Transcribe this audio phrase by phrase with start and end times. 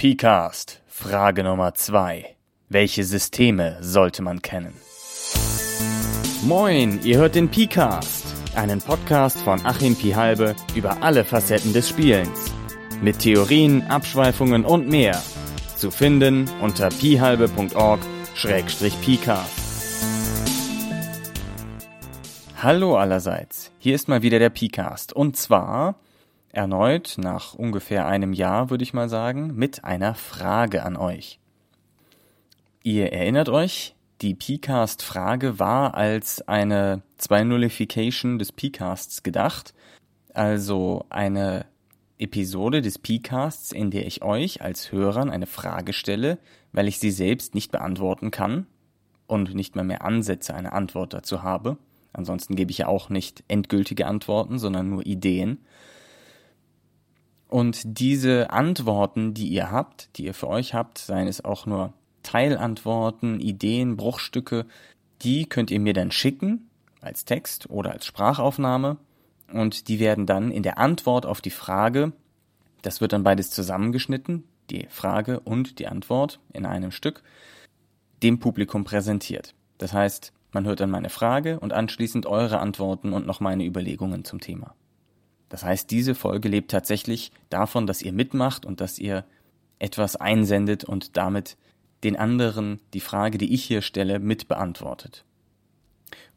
[0.00, 2.24] PCAST, Frage Nummer 2.
[2.70, 4.72] Welche Systeme sollte man kennen?
[6.42, 8.24] Moin, ihr hört den PCAST,
[8.54, 12.50] einen Podcast von Achim Pihalbe über alle Facetten des Spielens.
[13.02, 15.22] Mit Theorien, Abschweifungen und mehr.
[15.76, 19.50] Zu finden unter pihalbe.org-pcast.
[22.62, 25.96] Hallo allerseits, hier ist mal wieder der PCAST und zwar
[26.52, 31.38] erneut nach ungefähr einem Jahr, würde ich mal sagen, mit einer Frage an euch.
[32.82, 39.74] Ihr erinnert euch, die PCAST-Frage war als eine 2-Nullification des PCASTs gedacht,
[40.34, 41.66] also eine
[42.18, 46.38] Episode des PCASTs, in der ich euch als Hörern eine Frage stelle,
[46.72, 48.66] weil ich sie selbst nicht beantworten kann
[49.26, 51.78] und nicht mal mehr Ansätze, eine Antwort dazu habe.
[52.12, 55.64] Ansonsten gebe ich ja auch nicht endgültige Antworten, sondern nur Ideen.
[57.50, 61.92] Und diese Antworten, die ihr habt, die ihr für euch habt, seien es auch nur
[62.22, 64.66] Teilantworten, Ideen, Bruchstücke,
[65.22, 66.70] die könnt ihr mir dann schicken
[67.00, 68.98] als Text oder als Sprachaufnahme
[69.52, 72.12] und die werden dann in der Antwort auf die Frage,
[72.82, 77.24] das wird dann beides zusammengeschnitten, die Frage und die Antwort in einem Stück,
[78.22, 79.54] dem Publikum präsentiert.
[79.78, 84.24] Das heißt, man hört dann meine Frage und anschließend eure Antworten und noch meine Überlegungen
[84.24, 84.74] zum Thema.
[85.50, 89.24] Das heißt, diese Folge lebt tatsächlich davon, dass ihr mitmacht und dass ihr
[89.78, 91.58] etwas einsendet und damit
[92.04, 95.24] den anderen die Frage, die ich hier stelle, mit beantwortet.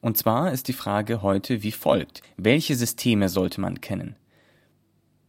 [0.01, 2.23] Und zwar ist die Frage heute wie folgt.
[2.35, 4.17] Welche Systeme sollte man kennen?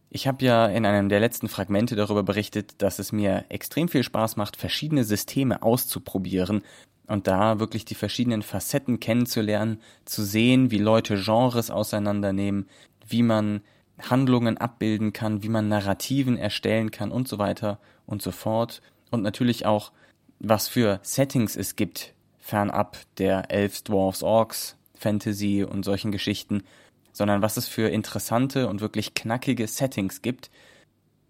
[0.09, 4.03] Ich habe ja in einem der letzten Fragmente darüber berichtet, dass es mir extrem viel
[4.03, 6.63] Spaß macht, verschiedene Systeme auszuprobieren
[7.07, 12.67] und da wirklich die verschiedenen Facetten kennenzulernen, zu sehen, wie Leute Genres auseinandernehmen,
[13.07, 13.61] wie man
[14.01, 18.81] Handlungen abbilden kann, wie man Narrativen erstellen kann und so weiter und so fort.
[19.11, 19.91] Und natürlich auch,
[20.39, 26.63] was für Settings es gibt, fernab der Elves, Dwarfs, Orks, Fantasy und solchen Geschichten,
[27.11, 30.51] sondern was es für interessante und wirklich knackige Settings gibt,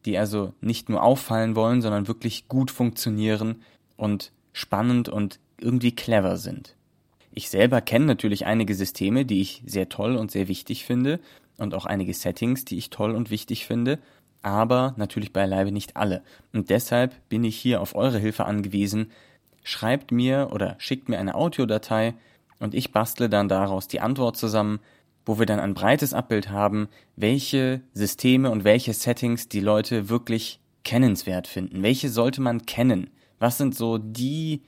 [0.06, 3.62] die also nicht nur auffallen wollen, sondern wirklich gut funktionieren
[3.98, 6.76] und spannend und irgendwie clever sind.
[7.34, 11.20] Ich selber kenne natürlich einige Systeme, die ich sehr toll und sehr wichtig finde
[11.58, 14.00] und auch einige Settings, die ich toll und wichtig finde,
[14.42, 16.24] aber natürlich beileibe nicht alle.
[16.54, 19.12] Und deshalb bin ich hier auf eure Hilfe angewiesen.
[19.64, 22.14] Schreibt mir oder schickt mir eine Audiodatei
[22.60, 24.80] und ich bastle dann daraus die Antwort zusammen,
[25.26, 30.60] wo wir dann ein breites Abbild haben, welche Systeme und welche Settings die Leute wirklich
[30.84, 31.82] kennenswert finden.
[31.82, 33.10] Welche sollte man kennen?
[33.40, 34.62] Was sind so die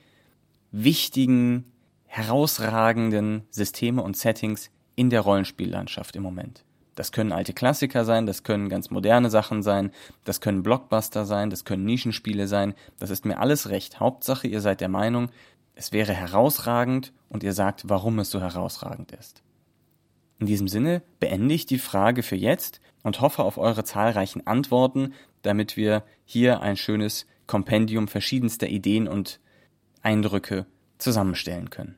[0.72, 1.72] wichtigen,
[2.06, 6.64] herausragenden Systeme und Settings in der Rollenspiellandschaft im Moment?
[6.98, 9.92] Das können alte Klassiker sein, das können ganz moderne Sachen sein,
[10.24, 12.74] das können Blockbuster sein, das können Nischenspiele sein.
[12.98, 14.00] Das ist mir alles recht.
[14.00, 15.30] Hauptsache, ihr seid der Meinung,
[15.76, 19.44] es wäre herausragend und ihr sagt, warum es so herausragend ist.
[20.40, 25.14] In diesem Sinne beende ich die Frage für jetzt und hoffe auf eure zahlreichen Antworten,
[25.42, 29.38] damit wir hier ein schönes Kompendium verschiedenster Ideen und
[30.02, 30.66] Eindrücke
[30.98, 31.94] zusammenstellen können.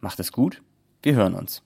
[0.00, 0.62] Macht es gut,
[1.00, 1.62] wir hören uns.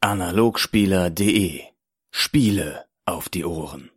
[0.00, 1.77] Analogspieler.de
[2.10, 3.90] Spiele auf die Ohren.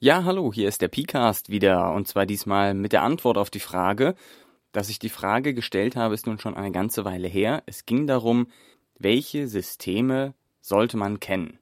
[0.00, 3.60] Ja, hallo, hier ist der PCast wieder und zwar diesmal mit der Antwort auf die
[3.60, 4.14] Frage.
[4.72, 7.62] Dass ich die Frage gestellt habe, ist nun schon eine ganze Weile her.
[7.66, 8.48] Es ging darum,
[8.98, 11.58] welche Systeme sollte man kennen?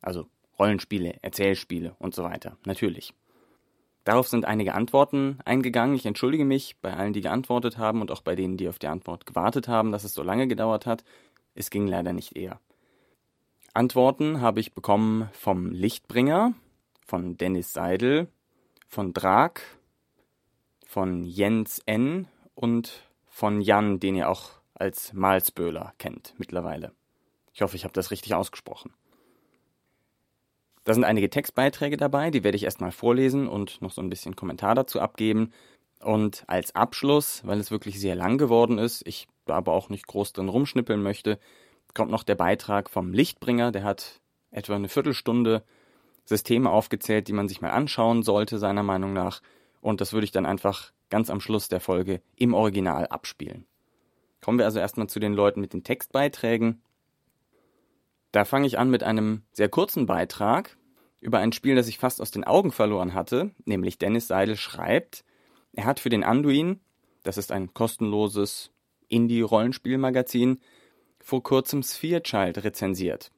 [0.00, 0.26] Also
[0.58, 3.14] Rollenspiele, Erzählspiele und so weiter, natürlich.
[4.04, 5.94] Darauf sind einige Antworten eingegangen.
[5.94, 8.88] Ich entschuldige mich bei allen, die geantwortet haben und auch bei denen, die auf die
[8.88, 11.04] Antwort gewartet haben, dass es so lange gedauert hat.
[11.54, 12.60] Es ging leider nicht eher.
[13.72, 16.54] Antworten habe ich bekommen vom Lichtbringer,
[17.06, 18.28] von Dennis Seidel,
[18.88, 19.60] von Drag,
[20.84, 22.26] von Jens N.
[22.54, 26.92] und von Jan, den ihr auch als Malsböhler kennt mittlerweile.
[27.52, 28.92] Ich hoffe, ich habe das richtig ausgesprochen.
[30.84, 34.34] Da sind einige Textbeiträge dabei, die werde ich erstmal vorlesen und noch so ein bisschen
[34.34, 35.52] Kommentar dazu abgeben.
[36.00, 40.06] Und als Abschluss, weil es wirklich sehr lang geworden ist, ich da aber auch nicht
[40.06, 41.38] groß drin rumschnippeln möchte,
[41.94, 44.20] kommt noch der Beitrag vom Lichtbringer, der hat
[44.50, 45.62] etwa eine Viertelstunde
[46.24, 49.42] Systeme aufgezählt, die man sich mal anschauen sollte, seiner Meinung nach.
[49.80, 53.66] Und das würde ich dann einfach ganz am Schluss der Folge im Original abspielen.
[54.40, 56.82] Kommen wir also erstmal zu den Leuten mit den Textbeiträgen.
[58.32, 60.76] Da fange ich an mit einem sehr kurzen Beitrag
[61.20, 65.24] über ein Spiel, das ich fast aus den Augen verloren hatte, nämlich Dennis Seidel schreibt,
[65.72, 66.80] er hat für den Anduin,
[67.22, 68.70] das ist ein kostenloses
[69.08, 70.60] Indie-Rollenspielmagazin,
[71.22, 73.30] vor kurzem Sphere Child rezensiert.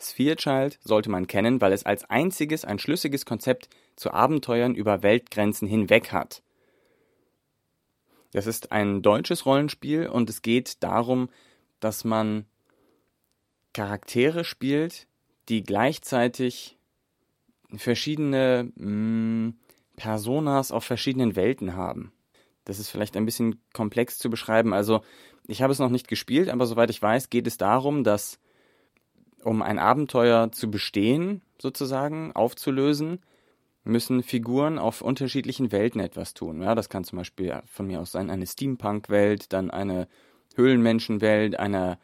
[0.00, 5.02] Sphere Child sollte man kennen, weil es als einziges ein schlüssiges Konzept zu Abenteuern über
[5.02, 6.42] Weltgrenzen hinweg hat.
[8.32, 11.28] Das ist ein deutsches Rollenspiel und es geht darum,
[11.78, 12.46] dass man
[13.72, 15.06] Charaktere spielt,
[15.48, 16.76] die gleichzeitig
[17.76, 19.58] verschiedene mh, hm,
[19.96, 22.12] Personas auf verschiedenen Welten haben.
[22.64, 24.72] Das ist vielleicht ein bisschen komplex zu beschreiben.
[24.72, 25.02] Also
[25.46, 28.38] ich habe es noch nicht gespielt, aber soweit ich weiß, geht es darum, dass
[29.42, 33.20] um ein Abenteuer zu bestehen, sozusagen, aufzulösen,
[33.84, 36.62] müssen Figuren auf unterschiedlichen Welten etwas tun.
[36.62, 40.08] Ja, das kann zum Beispiel von mir aus sein eine Steampunk-Welt, dann eine
[40.56, 41.98] Höhlenmenschen-Welt, eine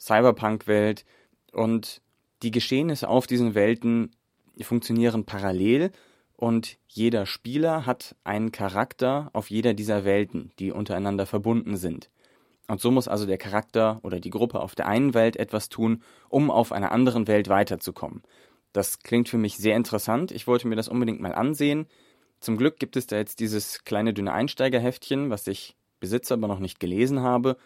[0.00, 1.04] Cyberpunk-Welt
[1.52, 2.02] und
[2.42, 4.16] die Geschehnisse auf diesen Welten
[4.60, 5.92] funktionieren parallel
[6.36, 12.10] und jeder Spieler hat einen Charakter auf jeder dieser Welten, die untereinander verbunden sind.
[12.68, 16.02] Und so muss also der Charakter oder die Gruppe auf der einen Welt etwas tun,
[16.28, 18.22] um auf einer anderen Welt weiterzukommen.
[18.72, 20.32] Das klingt für mich sehr interessant.
[20.32, 21.86] Ich wollte mir das unbedingt mal ansehen.
[22.40, 26.58] Zum Glück gibt es da jetzt dieses kleine dünne Einsteigerheftchen, was ich besitze, aber noch
[26.58, 27.56] nicht gelesen habe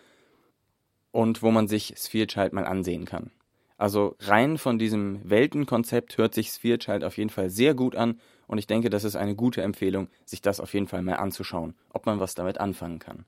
[1.12, 3.30] und wo man sich Sphere Child mal ansehen kann.
[3.78, 8.20] Also rein von diesem Weltenkonzept hört sich Sphere Child auf jeden Fall sehr gut an
[8.46, 11.74] und ich denke, das ist eine gute Empfehlung, sich das auf jeden Fall mal anzuschauen,
[11.90, 13.24] ob man was damit anfangen kann.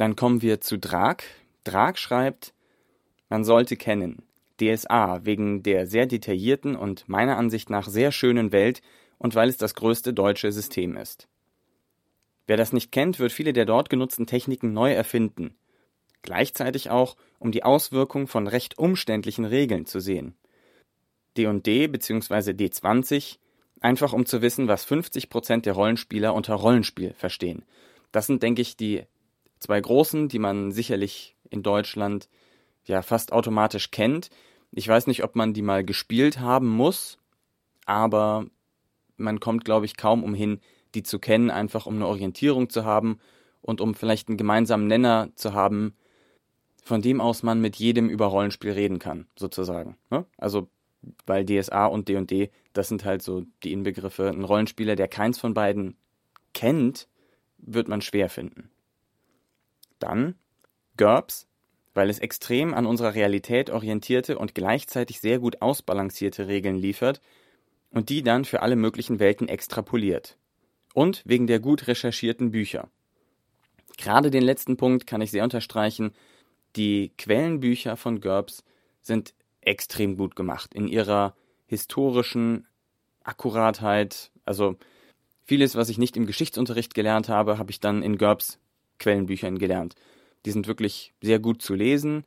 [0.00, 1.18] Dann kommen wir zu Drag.
[1.62, 2.54] Drag schreibt,
[3.28, 4.22] man sollte kennen
[4.58, 8.80] DSA wegen der sehr detaillierten und meiner Ansicht nach sehr schönen Welt
[9.18, 11.28] und weil es das größte deutsche System ist.
[12.46, 15.54] Wer das nicht kennt, wird viele der dort genutzten Techniken neu erfinden.
[16.22, 20.34] Gleichzeitig auch, um die Auswirkung von recht umständlichen Regeln zu sehen.
[21.36, 22.52] D&D bzw.
[22.52, 23.36] D20
[23.82, 27.66] einfach um zu wissen, was 50% der Rollenspieler unter Rollenspiel verstehen.
[28.12, 29.04] Das sind, denke ich, die
[29.60, 32.28] zwei großen, die man sicherlich in Deutschland
[32.84, 34.30] ja fast automatisch kennt.
[34.72, 37.18] Ich weiß nicht, ob man die mal gespielt haben muss,
[37.86, 38.46] aber
[39.16, 40.60] man kommt, glaube ich, kaum umhin,
[40.94, 43.18] die zu kennen, einfach um eine Orientierung zu haben
[43.60, 45.94] und um vielleicht einen gemeinsamen Nenner zu haben,
[46.82, 49.96] von dem aus man mit jedem über Rollenspiel reden kann, sozusagen.
[50.10, 50.24] Ne?
[50.38, 50.68] Also,
[51.26, 54.28] weil DSA und D&D, das sind halt so die Inbegriffe.
[54.28, 55.96] Ein Rollenspieler, der keins von beiden
[56.52, 57.08] kennt,
[57.58, 58.70] wird man schwer finden.
[60.00, 60.34] Dann
[60.96, 61.46] GURPS,
[61.94, 67.20] weil es extrem an unserer Realität orientierte und gleichzeitig sehr gut ausbalancierte Regeln liefert
[67.90, 70.36] und die dann für alle möglichen Welten extrapoliert.
[70.94, 72.88] Und wegen der gut recherchierten Bücher.
[73.96, 76.12] Gerade den letzten Punkt kann ich sehr unterstreichen.
[76.76, 78.64] Die Quellenbücher von GURPS
[79.02, 81.36] sind extrem gut gemacht in ihrer
[81.66, 82.66] historischen
[83.22, 84.30] Akkuratheit.
[84.44, 84.76] Also
[85.44, 88.58] vieles, was ich nicht im Geschichtsunterricht gelernt habe, habe ich dann in GURPS
[89.00, 89.96] Quellenbüchern gelernt.
[90.46, 92.24] Die sind wirklich sehr gut zu lesen,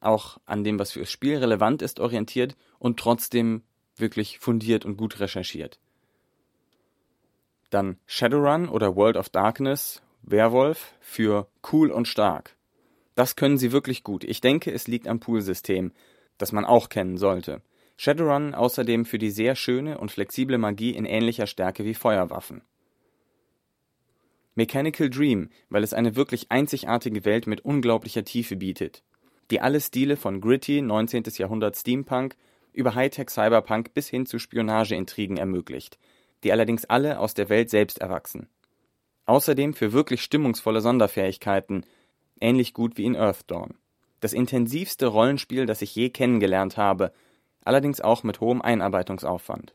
[0.00, 3.62] auch an dem, was fürs Spiel relevant ist, orientiert und trotzdem
[3.96, 5.78] wirklich fundiert und gut recherchiert.
[7.70, 12.56] Dann Shadowrun oder World of Darkness, Werwolf für cool und stark.
[13.14, 14.24] Das können sie wirklich gut.
[14.24, 15.92] Ich denke, es liegt am Poolsystem,
[16.38, 17.62] das man auch kennen sollte.
[17.96, 22.62] Shadowrun außerdem für die sehr schöne und flexible Magie in ähnlicher Stärke wie Feuerwaffen.
[24.54, 29.02] Mechanical Dream, weil es eine wirklich einzigartige Welt mit unglaublicher Tiefe bietet,
[29.50, 31.24] die alle Stile von gritty 19.
[31.36, 32.36] Jahrhundert Steampunk
[32.72, 35.98] über Hightech Cyberpunk bis hin zu Spionageintrigen ermöglicht,
[36.44, 38.48] die allerdings alle aus der Welt selbst erwachsen.
[39.26, 41.84] Außerdem für wirklich stimmungsvolle Sonderfähigkeiten,
[42.40, 43.74] ähnlich gut wie in Earthdawn.
[44.20, 47.12] Das intensivste Rollenspiel, das ich je kennengelernt habe,
[47.64, 49.74] allerdings auch mit hohem Einarbeitungsaufwand.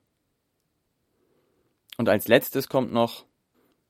[1.97, 3.25] Und als letztes kommt noch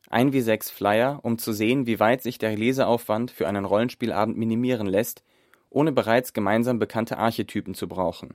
[0.10, 4.38] ein wie sechs Flyer, um zu sehen, wie weit sich der Leseaufwand für einen Rollenspielabend
[4.38, 5.24] minimieren lässt,
[5.70, 8.34] ohne bereits gemeinsam bekannte Archetypen zu brauchen.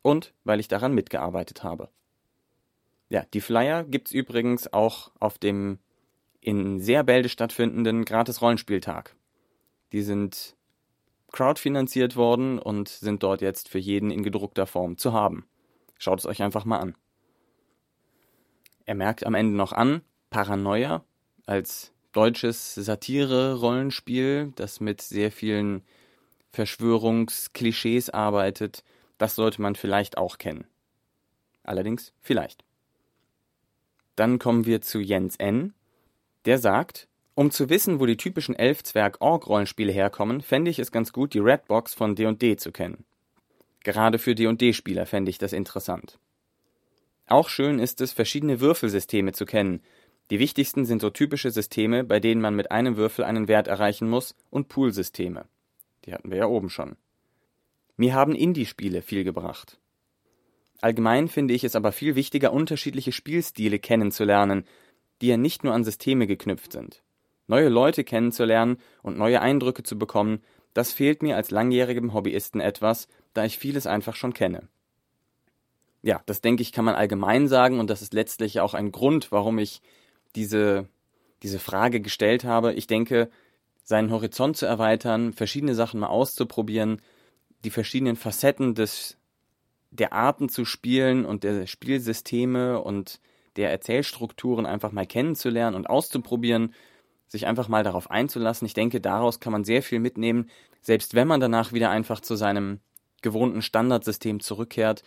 [0.00, 1.90] Und weil ich daran mitgearbeitet habe.
[3.08, 5.78] Ja, die Flyer gibt's übrigens auch auf dem
[6.40, 9.14] in Seerbälde stattfindenden Gratis-Rollenspieltag.
[9.92, 10.56] Die sind
[11.30, 15.46] crowdfinanziert worden und sind dort jetzt für jeden in gedruckter Form zu haben.
[15.98, 16.96] Schaut es euch einfach mal an.
[18.86, 20.02] Er merkt am Ende noch an,
[20.32, 21.04] Paranoia
[21.46, 25.82] als deutsches Satire-Rollenspiel, das mit sehr vielen
[26.50, 28.82] Verschwörungsklischees arbeitet,
[29.18, 30.64] das sollte man vielleicht auch kennen.
[31.62, 32.64] Allerdings vielleicht.
[34.16, 35.74] Dann kommen wir zu Jens N.
[36.44, 41.34] Der sagt, um zu wissen, wo die typischen Elf-Zwerg-Org-Rollenspiele herkommen, fände ich es ganz gut,
[41.34, 43.04] die Redbox von D&D zu kennen.
[43.84, 46.18] Gerade für D&D-Spieler fände ich das interessant.
[47.26, 49.80] Auch schön ist es, verschiedene Würfelsysteme zu kennen,
[50.32, 54.08] die wichtigsten sind so typische Systeme, bei denen man mit einem Würfel einen Wert erreichen
[54.08, 55.44] muss, und Poolsysteme.
[56.06, 56.96] Die hatten wir ja oben schon.
[57.98, 59.78] Mir haben Indie-Spiele viel gebracht.
[60.80, 64.64] Allgemein finde ich es aber viel wichtiger, unterschiedliche Spielstile kennenzulernen,
[65.20, 67.02] die ja nicht nur an Systeme geknüpft sind.
[67.46, 70.40] Neue Leute kennenzulernen und neue Eindrücke zu bekommen,
[70.72, 74.70] das fehlt mir als langjährigem Hobbyisten etwas, da ich vieles einfach schon kenne.
[76.00, 79.30] Ja, das denke ich, kann man allgemein sagen und das ist letztlich auch ein Grund,
[79.30, 79.82] warum ich
[80.36, 80.88] diese,
[81.42, 82.72] diese Frage gestellt habe.
[82.74, 83.30] Ich denke,
[83.84, 87.02] seinen Horizont zu erweitern, verschiedene Sachen mal auszuprobieren,
[87.64, 89.16] die verschiedenen Facetten des,
[89.90, 93.20] der Arten zu spielen und der Spielsysteme und
[93.56, 96.74] der Erzählstrukturen einfach mal kennenzulernen und auszuprobieren,
[97.28, 98.66] sich einfach mal darauf einzulassen.
[98.66, 102.36] Ich denke, daraus kann man sehr viel mitnehmen, selbst wenn man danach wieder einfach zu
[102.36, 102.80] seinem
[103.22, 105.02] gewohnten Standardsystem zurückkehrt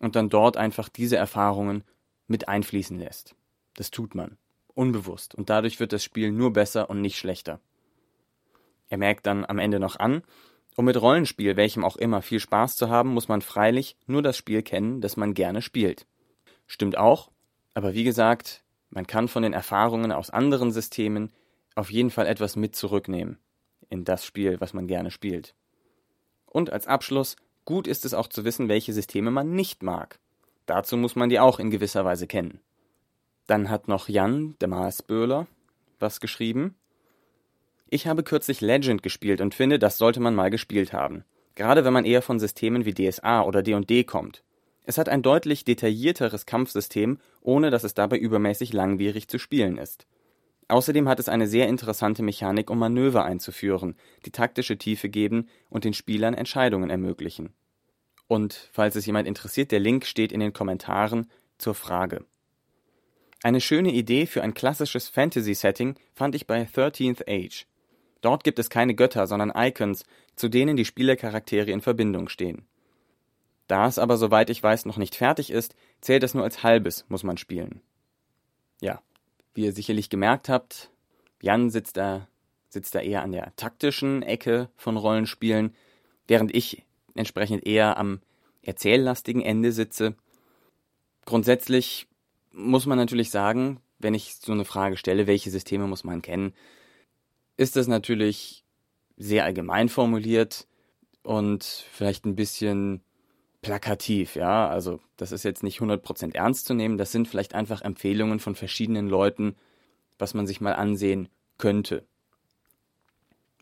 [0.00, 1.82] und dann dort einfach diese Erfahrungen
[2.26, 3.34] mit einfließen lässt.
[3.74, 4.38] Das tut man.
[4.78, 5.34] Unbewusst.
[5.34, 7.58] Und dadurch wird das Spiel nur besser und nicht schlechter.
[8.88, 10.22] Er merkt dann am Ende noch an,
[10.76, 14.36] um mit Rollenspiel, welchem auch immer, viel Spaß zu haben, muss man freilich nur das
[14.36, 16.06] Spiel kennen, das man gerne spielt.
[16.68, 17.32] Stimmt auch,
[17.74, 21.32] aber wie gesagt, man kann von den Erfahrungen aus anderen Systemen
[21.74, 23.40] auf jeden Fall etwas mit zurücknehmen
[23.90, 25.56] in das Spiel, was man gerne spielt.
[26.46, 30.20] Und als Abschluss, gut ist es auch zu wissen, welche Systeme man nicht mag.
[30.66, 32.60] Dazu muss man die auch in gewisser Weise kennen.
[33.48, 35.46] Dann hat noch Jan, der Maasböhler,
[35.98, 36.74] was geschrieben.
[37.88, 41.24] Ich habe kürzlich Legend gespielt und finde, das sollte man mal gespielt haben.
[41.54, 44.44] Gerade wenn man eher von Systemen wie DSA oder D&D kommt.
[44.84, 50.06] Es hat ein deutlich detaillierteres Kampfsystem, ohne dass es dabei übermäßig langwierig zu spielen ist.
[50.68, 55.84] Außerdem hat es eine sehr interessante Mechanik, um Manöver einzuführen, die taktische Tiefe geben und
[55.84, 57.54] den Spielern Entscheidungen ermöglichen.
[58.26, 62.26] Und falls es jemand interessiert, der Link steht in den Kommentaren zur Frage.
[63.42, 67.66] Eine schöne Idee für ein klassisches Fantasy-Setting fand ich bei 13th Age.
[68.20, 70.04] Dort gibt es keine Götter, sondern Icons,
[70.34, 72.66] zu denen die Spielercharaktere in Verbindung stehen.
[73.68, 77.04] Da es aber soweit ich weiß noch nicht fertig ist, zählt es nur als halbes,
[77.08, 77.80] muss man spielen.
[78.80, 79.00] Ja,
[79.54, 80.90] wie ihr sicherlich gemerkt habt,
[81.40, 82.26] Jan sitzt da,
[82.70, 85.76] sitzt da eher an der taktischen Ecke von Rollenspielen,
[86.26, 86.82] während ich
[87.14, 88.20] entsprechend eher am
[88.62, 90.16] erzähllastigen Ende sitze.
[91.24, 92.07] Grundsätzlich
[92.58, 96.52] muss man natürlich sagen, wenn ich so eine Frage stelle, welche Systeme muss man kennen,
[97.56, 98.64] ist das natürlich
[99.16, 100.66] sehr allgemein formuliert
[101.22, 103.02] und vielleicht ein bisschen
[103.62, 104.68] plakativ, ja.
[104.68, 106.98] Also, das ist jetzt nicht 100% ernst zu nehmen.
[106.98, 109.56] Das sind vielleicht einfach Empfehlungen von verschiedenen Leuten,
[110.18, 112.06] was man sich mal ansehen könnte.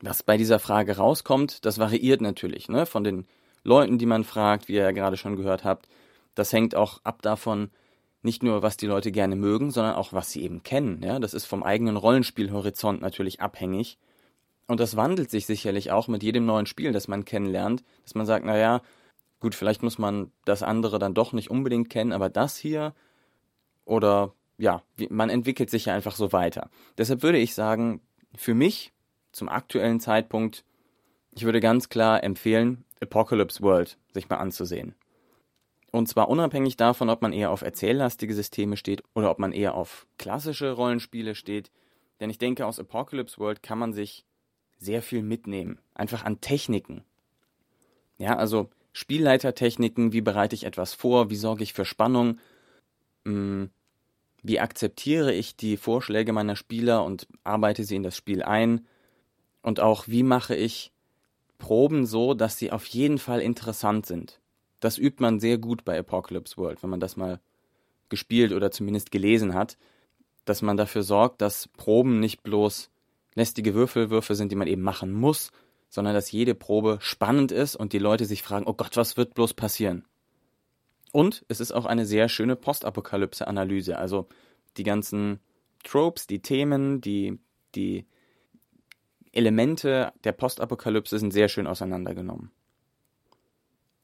[0.03, 3.27] Was bei dieser Frage rauskommt, das variiert natürlich, ne, von den
[3.65, 5.89] Leuten, die man fragt, wie ihr ja gerade schon gehört habt.
[6.35, 7.71] Das hängt auch ab davon,
[8.27, 11.01] nicht nur, was die Leute gerne mögen, sondern auch, was sie eben kennen.
[11.03, 13.99] Ja, das ist vom eigenen Rollenspielhorizont natürlich abhängig.
[14.67, 18.27] Und das wandelt sich sicherlich auch mit jedem neuen Spiel, das man kennenlernt, dass man
[18.27, 18.83] sagt, naja,
[19.41, 22.95] gut, vielleicht muss man das andere dann doch nicht unbedingt kennen, aber das hier
[23.85, 26.71] oder ja, man entwickelt sich ja einfach so weiter.
[26.99, 28.01] Deshalb würde ich sagen,
[28.35, 28.93] für mich
[29.33, 30.65] zum aktuellen Zeitpunkt,
[31.31, 34.95] ich würde ganz klar empfehlen, Apocalypse World sich mal anzusehen.
[35.97, 39.75] Und zwar unabhängig davon, ob man eher auf erzähllastige Systeme steht oder ob man eher
[39.75, 41.71] auf klassische Rollenspiele steht.
[42.21, 44.27] Denn ich denke, aus Apocalypse World kann man sich
[44.77, 45.79] sehr viel mitnehmen.
[45.95, 47.03] Einfach an Techniken.
[48.19, 52.41] Ja, also Spielleitertechniken, wie bereite ich etwas vor, wie sorge ich für Spannung,
[53.25, 53.71] hm,
[54.43, 58.87] wie akzeptiere ich die Vorschläge meiner Spieler und arbeite sie in das Spiel ein
[59.63, 60.93] und auch wie mache ich
[61.57, 64.41] Proben so, dass sie auf jeden Fall interessant sind.
[64.81, 67.41] Das übt man sehr gut bei Apocalypse World, wenn man das mal
[68.09, 69.77] gespielt oder zumindest gelesen hat,
[70.45, 72.91] dass man dafür sorgt, dass Proben nicht bloß
[73.35, 75.51] lästige Würfelwürfe sind, die man eben machen muss,
[75.89, 79.35] sondern dass jede Probe spannend ist und die Leute sich fragen, oh Gott, was wird
[79.35, 80.05] bloß passieren?
[81.13, 84.29] Und es ist auch eine sehr schöne Postapokalypse-Analyse, also
[84.77, 85.41] die ganzen
[85.85, 87.39] Tropes, die Themen, die,
[87.75, 88.07] die
[89.33, 92.51] Elemente der Postapokalypse sind sehr schön auseinandergenommen.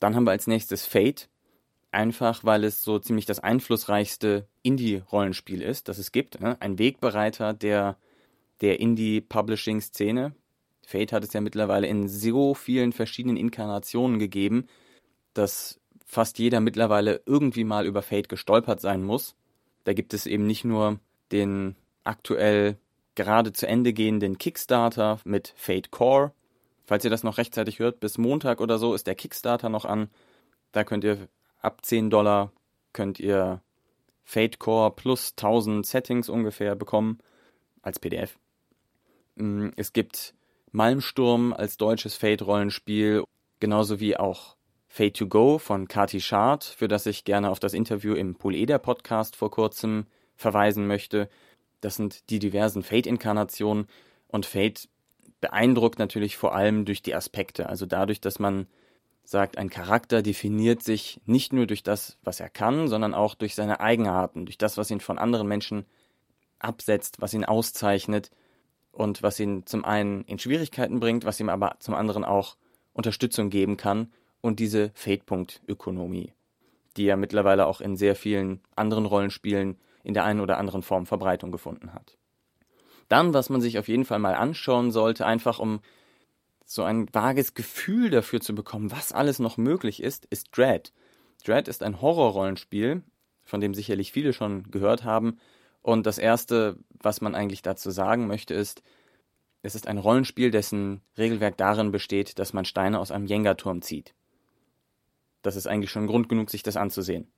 [0.03, 1.29] Dann haben wir als nächstes Fate,
[1.93, 6.41] einfach weil es so ziemlich das einflussreichste Indie-Rollenspiel ist, das es gibt.
[6.41, 6.57] Ne?
[6.61, 7.97] Ein Wegbereiter der
[8.63, 10.35] der Indie-Publishing-Szene.
[10.87, 14.67] Fate hat es ja mittlerweile in so vielen verschiedenen Inkarnationen gegeben,
[15.35, 19.35] dass fast jeder mittlerweile irgendwie mal über Fate gestolpert sein muss.
[19.85, 21.01] Da gibt es eben nicht nur
[21.33, 22.77] den aktuell
[23.15, 26.33] gerade zu Ende gehenden Kickstarter mit Fate Core.
[26.85, 30.09] Falls ihr das noch rechtzeitig hört, bis Montag oder so ist der Kickstarter noch an.
[30.73, 31.29] Da könnt ihr
[31.61, 32.53] ab 10 Dollar
[32.93, 33.63] könnt ihr
[34.25, 37.19] Fate Core plus 1000 Settings ungefähr bekommen
[37.83, 38.39] als PDF.
[39.37, 40.35] Mm, es gibt
[40.71, 43.25] Malmsturm als deutsches Fate-Rollenspiel,
[43.61, 44.57] genauso wie auch
[44.89, 48.79] Fate to Go von Kati Schad, für das ich gerne auf das Interview im Poleder
[48.79, 51.29] Podcast vor kurzem verweisen möchte.
[51.81, 53.87] Das sind die diversen Fate-Inkarnationen
[54.29, 54.89] und Fate
[55.43, 58.69] beeindruckt natürlich vor allem durch die Aspekte, also dadurch, dass man
[59.25, 63.55] sagt, ein Charakter definiert sich nicht nur durch das, was er kann, sondern auch durch
[63.55, 65.85] seine Eigenarten, durch das, was ihn von anderen Menschen
[66.59, 68.31] absetzt, was ihn auszeichnet
[68.93, 72.57] und was ihn zum einen in Schwierigkeiten bringt, was ihm aber zum anderen auch
[72.93, 76.33] Unterstützung geben kann und diese Fade-Punkt-Ökonomie,
[76.97, 81.07] die ja mittlerweile auch in sehr vielen anderen Rollenspielen in der einen oder anderen Form
[81.07, 82.17] Verbreitung gefunden hat.
[83.13, 85.81] Dann, was man sich auf jeden Fall mal anschauen sollte, einfach um
[86.65, 90.95] so ein vages Gefühl dafür zu bekommen, was alles noch möglich ist, ist Dread.
[91.45, 93.03] Dread ist ein Horrorrollenspiel,
[93.45, 95.37] von dem sicherlich viele schon gehört haben.
[95.83, 98.83] Und das erste, was man eigentlich dazu sagen möchte, ist,
[99.61, 104.15] es ist ein Rollenspiel, dessen Regelwerk darin besteht, dass man Steine aus einem Jenga-Turm zieht.
[105.43, 107.31] Das ist eigentlich schon Grund genug, sich das anzusehen.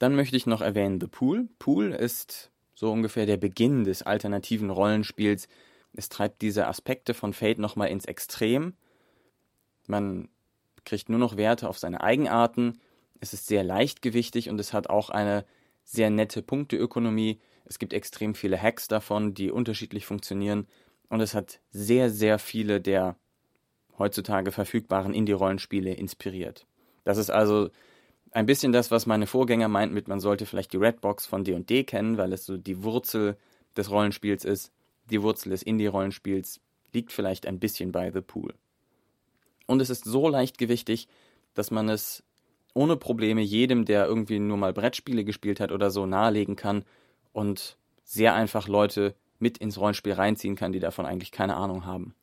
[0.00, 1.48] Dann möchte ich noch erwähnen The Pool.
[1.60, 5.48] Pool ist so ungefähr der Beginn des alternativen Rollenspiels,
[5.94, 8.74] es treibt diese Aspekte von Fate nochmal ins Extrem.
[9.86, 10.28] Man
[10.84, 12.80] kriegt nur noch Werte auf seine Eigenarten.
[13.18, 15.46] Es ist sehr leichtgewichtig und es hat auch eine
[15.84, 17.40] sehr nette Punkteökonomie.
[17.64, 20.66] Es gibt extrem viele Hacks davon, die unterschiedlich funktionieren.
[21.08, 23.16] Und es hat sehr, sehr viele der
[23.98, 26.66] heutzutage verfügbaren Indie-Rollenspiele inspiriert.
[27.04, 27.70] Das ist also
[28.36, 31.84] ein bisschen das, was meine Vorgänger meinten mit, man sollte vielleicht die Redbox von D&D
[31.84, 33.36] kennen, weil es so die Wurzel
[33.76, 34.72] des Rollenspiels ist
[35.10, 36.60] die Wurzel des Indie-Rollenspiels
[36.92, 38.54] liegt vielleicht ein bisschen bei The Pool.
[39.66, 41.08] Und es ist so leichtgewichtig,
[41.54, 42.22] dass man es
[42.74, 46.84] ohne Probleme jedem, der irgendwie nur mal Brettspiele gespielt hat oder so, nahelegen kann
[47.32, 52.14] und sehr einfach Leute mit ins Rollenspiel reinziehen kann, die davon eigentlich keine Ahnung haben.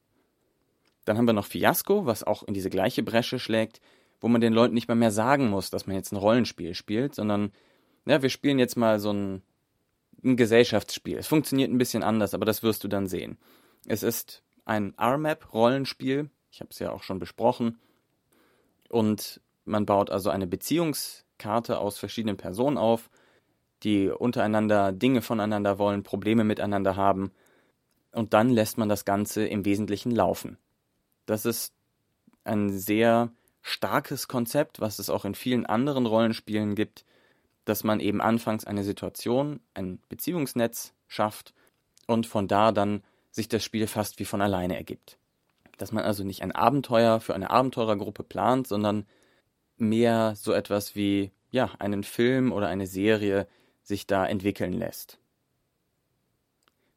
[1.06, 3.82] Dann haben wir noch Fiasco, was auch in diese gleiche Bresche schlägt,
[4.24, 7.14] wo man den Leuten nicht mal mehr sagen muss, dass man jetzt ein Rollenspiel spielt,
[7.14, 7.52] sondern
[8.06, 9.44] ja, wir spielen jetzt mal so ein
[10.24, 11.18] ein Gesellschaftsspiel.
[11.18, 13.38] Es funktioniert ein bisschen anders, aber das wirst du dann sehen.
[13.86, 16.30] Es ist ein RMAP-Rollenspiel.
[16.52, 17.80] Ich habe es ja auch schon besprochen.
[18.90, 23.10] Und man baut also eine Beziehungskarte aus verschiedenen Personen auf,
[23.84, 27.32] die untereinander Dinge voneinander wollen, Probleme miteinander haben.
[28.12, 30.58] Und dann lässt man das Ganze im Wesentlichen laufen.
[31.26, 31.74] Das ist
[32.46, 33.32] ein sehr
[33.64, 37.06] starkes Konzept, was es auch in vielen anderen Rollenspielen gibt,
[37.66, 41.54] dass man eben anfangs eine Situation, ein Beziehungsnetz schafft
[42.06, 45.18] und von da dann sich das Spiel fast wie von alleine ergibt.
[45.78, 49.08] Dass man also nicht ein Abenteuer für eine Abenteurergruppe plant, sondern
[49.78, 53.48] mehr so etwas wie ja, einen Film oder eine Serie
[53.82, 55.20] sich da entwickeln lässt.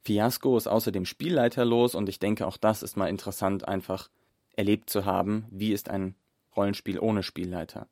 [0.02, 4.08] Fiasco ist außerdem spielleiterlos und ich denke, auch das ist mal interessant, einfach
[4.56, 6.14] erlebt zu haben, wie ist ein
[6.56, 7.88] Rollenspiel ohne Spielleiter.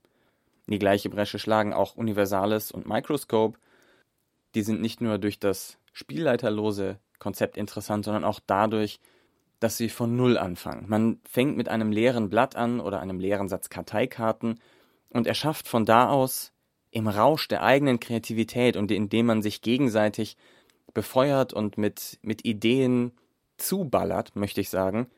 [0.66, 3.58] In die gleiche Bresche schlagen auch Universalis und Microscope.
[4.54, 9.00] Die sind nicht nur durch das spielleiterlose Konzept interessant, sondern auch dadurch,
[9.60, 10.88] dass sie von Null anfangen.
[10.88, 14.60] Man fängt mit einem leeren Blatt an oder einem leeren Satz Karteikarten
[15.10, 16.52] und erschafft von da aus
[16.90, 20.36] im Rausch der eigenen Kreativität und indem man sich gegenseitig
[20.92, 23.12] befeuert und mit, mit Ideen
[23.56, 25.08] zuballert, möchte ich sagen,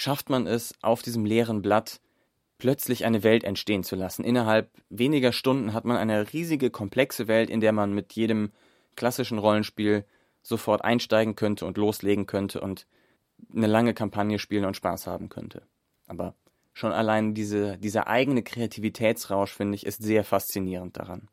[0.00, 2.00] schafft man es auf diesem leeren Blatt
[2.56, 4.24] plötzlich eine Welt entstehen zu lassen.
[4.24, 8.50] Innerhalb weniger Stunden hat man eine riesige, komplexe Welt, in der man mit jedem
[8.96, 10.06] klassischen Rollenspiel
[10.42, 12.86] sofort einsteigen könnte und loslegen könnte und
[13.54, 15.66] eine lange Kampagne spielen und Spaß haben könnte.
[16.06, 16.34] Aber
[16.72, 21.28] schon allein diese, dieser eigene Kreativitätsrausch, finde ich, ist sehr faszinierend daran.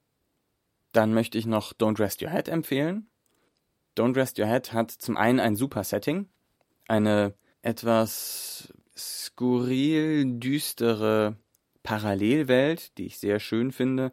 [0.91, 3.09] Dann möchte ich noch Don't Rest Your Head empfehlen.
[3.97, 6.27] Don't Rest Your Head hat zum einen ein super Setting,
[6.87, 11.37] eine etwas skurril düstere
[11.83, 14.11] Parallelwelt, die ich sehr schön finde.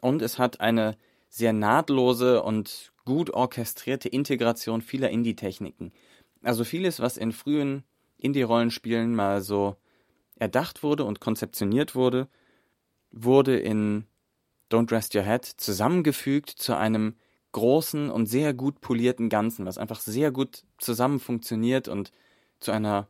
[0.00, 0.96] Und es hat eine
[1.28, 5.92] sehr nahtlose und gut orchestrierte Integration vieler Indie-Techniken.
[6.42, 7.84] Also vieles, was in frühen
[8.18, 9.76] Indie-Rollenspielen mal so
[10.36, 12.28] erdacht wurde und konzeptioniert wurde,
[13.10, 14.06] wurde in
[14.70, 17.14] Don't Rest Your Head zusammengefügt zu einem
[17.52, 22.10] großen und sehr gut polierten Ganzen, was einfach sehr gut zusammen funktioniert und
[22.64, 23.08] zu einer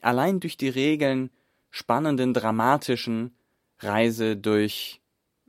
[0.00, 1.30] allein durch die Regeln
[1.70, 3.34] spannenden, dramatischen
[3.80, 5.00] Reise durch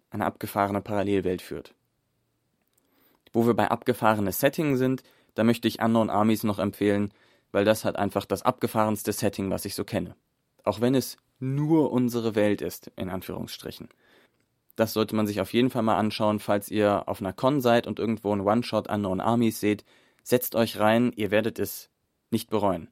[0.09, 1.75] eine abgefahrene Parallelwelt führt.
[3.31, 5.03] Wo wir bei abgefahrene Setting sind,
[5.35, 7.13] da möchte ich Unknown Armies noch empfehlen,
[7.51, 10.15] weil das hat einfach das abgefahrenste Setting, was ich so kenne.
[10.63, 13.89] Auch wenn es nur unsere Welt ist, in Anführungsstrichen.
[14.75, 17.85] Das sollte man sich auf jeden Fall mal anschauen, falls ihr auf einer Con seid
[17.85, 19.83] und irgendwo ein One-Shot Unknown Armies seht.
[20.23, 21.89] Setzt euch rein, ihr werdet es
[22.33, 22.89] nicht bereuen.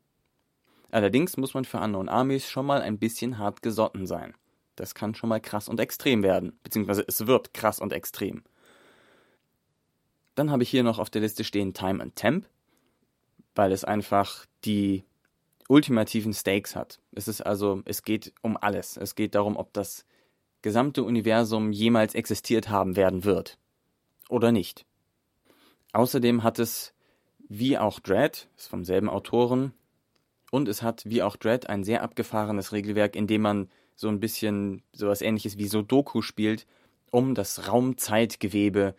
[0.92, 4.34] Allerdings muss man für Unknown Armies schon mal ein bisschen hart gesotten sein.
[4.76, 8.44] Das kann schon mal krass und extrem werden, beziehungsweise es wird krass und extrem.
[10.36, 12.48] Dann habe ich hier noch auf der Liste stehen Time and Temp,
[13.54, 15.04] weil es einfach die
[15.68, 17.00] ultimativen Stakes hat.
[17.14, 18.98] Es ist also, es geht um alles.
[18.98, 20.06] Es geht darum, ob das
[20.62, 23.58] gesamte Universum jemals existiert haben werden wird.
[24.30, 24.86] Oder nicht.
[25.94, 26.94] Außerdem hat es,
[27.54, 29.74] wie auch Dread, ist vom selben Autoren,
[30.52, 34.22] und es hat, wie auch Dread, ein sehr abgefahrenes Regelwerk, in dem man so ein
[34.22, 36.66] bisschen sowas ähnliches wie Sudoku spielt,
[37.10, 38.96] um das Raumzeitgewebe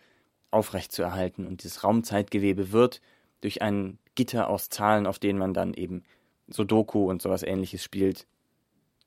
[0.51, 1.47] aufrechtzuerhalten.
[1.47, 3.01] Und dieses Raumzeitgewebe wird
[3.41, 6.03] durch ein Gitter aus Zahlen, auf denen man dann eben
[6.47, 8.27] Sudoku und sowas ähnliches spielt,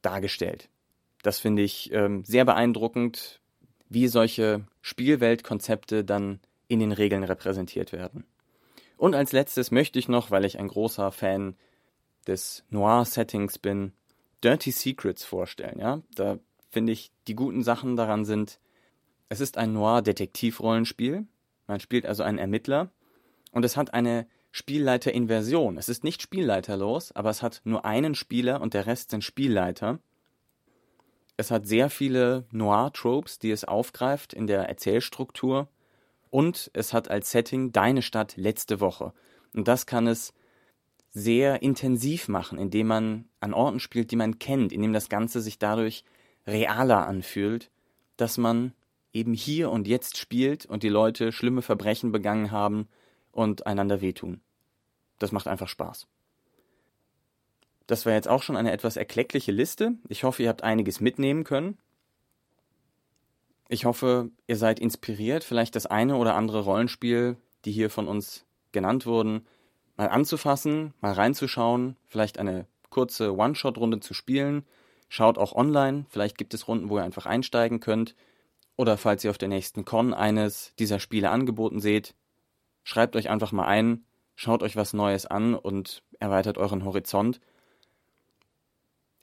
[0.03, 0.69] dargestellt.
[1.23, 3.41] Das finde ich ähm, sehr beeindruckend,
[3.89, 8.25] wie solche Spielweltkonzepte dann in den Regeln repräsentiert werden.
[8.97, 11.57] Und als letztes möchte ich noch, weil ich ein großer Fan
[12.27, 13.93] des Noir-Settings bin,
[14.43, 15.79] Dirty Secrets vorstellen.
[15.79, 16.39] Ja, da
[16.71, 18.59] finde ich die guten Sachen daran sind,
[19.29, 21.27] es ist ein Noir-Detektiv-Rollenspiel.
[21.67, 22.91] Man spielt also einen Ermittler
[23.51, 25.77] und es hat eine Spielleiter-Inversion.
[25.77, 29.99] Es ist nicht spielleiterlos, aber es hat nur einen Spieler und der Rest sind Spielleiter.
[31.37, 35.69] Es hat sehr viele Noir-Tropes, die es aufgreift in der Erzählstruktur.
[36.37, 39.14] Und es hat als Setting deine Stadt letzte Woche.
[39.55, 40.35] Und das kann es
[41.09, 45.59] sehr intensiv machen, indem man an Orten spielt, die man kennt, indem das Ganze sich
[45.59, 46.05] dadurch
[46.46, 47.70] realer anfühlt,
[48.18, 48.75] dass man
[49.14, 52.87] eben hier und jetzt spielt und die Leute schlimme Verbrechen begangen haben
[53.33, 54.42] und einander wehtun.
[55.18, 56.07] Das macht einfach Spaß.
[57.87, 59.94] Das war jetzt auch schon eine etwas erkleckliche Liste.
[60.11, 61.79] Ich hoffe, ihr habt einiges mitnehmen können.
[63.68, 68.44] Ich hoffe, ihr seid inspiriert, vielleicht das eine oder andere Rollenspiel, die hier von uns
[68.70, 69.44] genannt wurden,
[69.96, 74.64] mal anzufassen, mal reinzuschauen, vielleicht eine kurze One-Shot-Runde zu spielen.
[75.09, 78.14] Schaut auch online, vielleicht gibt es Runden, wo ihr einfach einsteigen könnt.
[78.76, 82.14] Oder falls ihr auf der nächsten Con eines dieser Spiele angeboten seht,
[82.85, 87.40] schreibt euch einfach mal ein, schaut euch was Neues an und erweitert euren Horizont.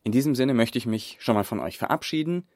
[0.03, 2.47] In diesem Sinne möchte ich mich schon mal von euch verabschieden,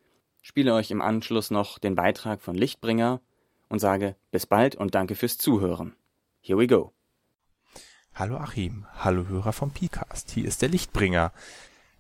[0.48, 3.20] spiele euch im Anschluss noch den Beitrag von Lichtbringer
[3.68, 5.94] und sage bis bald und danke fürs Zuhören.
[6.40, 6.94] Here we go.
[8.16, 11.34] Hallo Achim, hallo Hörer vom Picast, hier ist der Lichtbringer.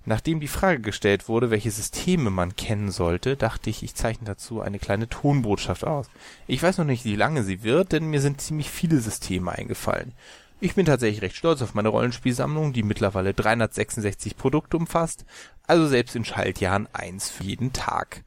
[0.06, 4.62] Nachdem die Frage gestellt wurde, welche Systeme man kennen sollte, dachte ich, ich zeichne dazu
[4.62, 6.10] eine kleine Tonbotschaft aus.
[6.48, 10.14] Ich weiß noch nicht, wie lange sie wird, denn mir sind ziemlich viele Systeme eingefallen.
[10.62, 15.26] Ich bin tatsächlich recht stolz auf meine Rollenspielsammlung, die mittlerweile 366 Produkte umfasst,
[15.64, 18.24] also selbst in Schaltjahren eins für jeden Tag.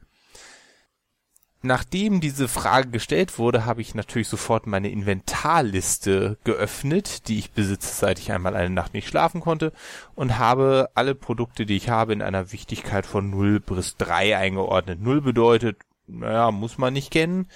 [1.63, 7.93] Nachdem diese Frage gestellt wurde, habe ich natürlich sofort meine Inventarliste geöffnet, die ich besitze,
[7.93, 9.71] seit ich einmal eine Nacht nicht schlafen konnte,
[10.15, 15.01] und habe alle Produkte, die ich habe, in einer Wichtigkeit von 0 bis 3 eingeordnet.
[15.01, 17.47] 0 bedeutet, naja, muss man nicht kennen.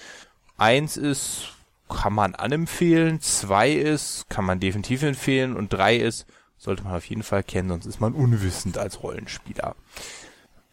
[0.56, 1.56] 1 ist
[1.88, 6.26] kann man anempfehlen, zwei ist, kann man definitiv empfehlen und drei ist,
[6.58, 9.76] sollte man auf jeden Fall kennen, sonst ist man unwissend als Rollenspieler.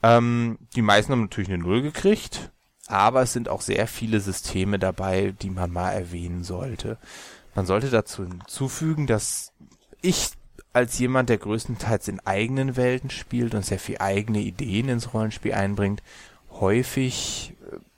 [0.02, 2.52] Ähm, die meisten haben natürlich eine Null gekriegt,
[2.94, 6.98] aber es sind auch sehr viele Systeme dabei, die man mal erwähnen sollte.
[7.56, 9.52] Man sollte dazu hinzufügen, dass
[10.02, 10.30] ich
[10.74, 15.54] als jemand, der größtenteils in eigenen Welten spielt und sehr viel eigene Ideen ins Rollenspiel
[15.54, 16.04] einbringt,
[16.52, 17.56] häufig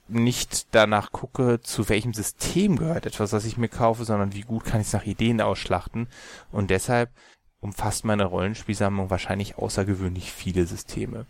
[0.08, 4.64] nicht danach gucke, zu welchem System gehört etwas, was ich mir kaufe, sondern wie gut
[4.64, 6.06] kann ich es nach Ideen ausschlachten.
[6.52, 7.10] Und deshalb
[7.60, 11.26] umfasst meine Rollenspielsammlung wahrscheinlich außergewöhnlich viele Systeme.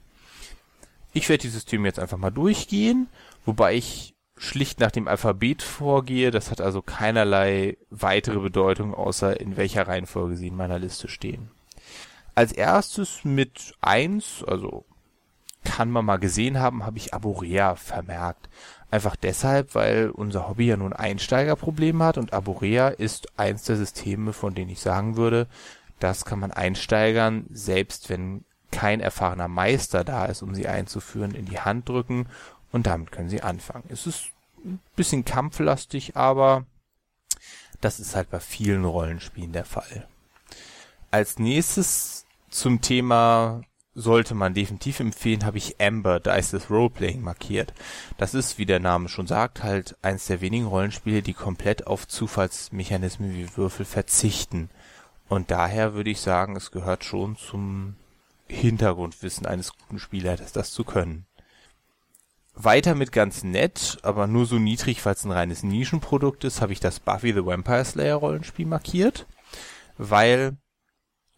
[1.17, 3.09] Ich werde die Systeme jetzt einfach mal durchgehen,
[3.47, 6.31] wobei ich schlicht nach dem Alphabet vorgehe.
[6.31, 11.51] Das hat also keinerlei weitere Bedeutung, außer in welcher Reihenfolge sie in meiner Liste stehen.
[12.35, 14.85] Als erstes mit eins, also
[15.65, 18.49] kann man mal gesehen haben, habe ich Aborea vermerkt.
[18.91, 24.33] Einfach deshalb, weil unser Hobby ja nun Einsteigerprobleme hat und Aborea ist eins der Systeme,
[24.33, 25.49] von denen ich sagen würde,
[25.99, 31.47] das kann man Einsteigern, selbst wenn kein erfahrener Meister da ist, um sie einzuführen, in
[31.47, 32.29] die Hand drücken
[32.77, 33.85] und damit können sie anfangen.
[33.89, 34.27] Es ist
[34.63, 36.67] ein bisschen kampflastig, aber
[37.81, 40.07] das ist halt bei vielen Rollenspielen der Fall.
[41.11, 43.63] Als nächstes zum Thema
[43.95, 47.73] sollte man definitiv empfehlen, habe ich Amber, da ist das Roleplaying markiert.
[48.19, 52.07] Das ist, wie der Name schon sagt, halt eins der wenigen Rollenspiele, die komplett auf
[52.07, 54.69] Zufallsmechanismen wie Würfel verzichten.
[55.31, 57.97] Und daher würde ich sagen, es gehört schon zum
[58.49, 61.25] Hintergrundwissen eines guten Spielers, das zu können.
[62.57, 66.73] Weiter mit ganz nett, aber nur so niedrig, weil es ein reines Nischenprodukt ist, habe
[66.73, 69.27] ich das Buffy the Vampire Slayer Rollenspiel markiert,
[69.99, 70.57] weil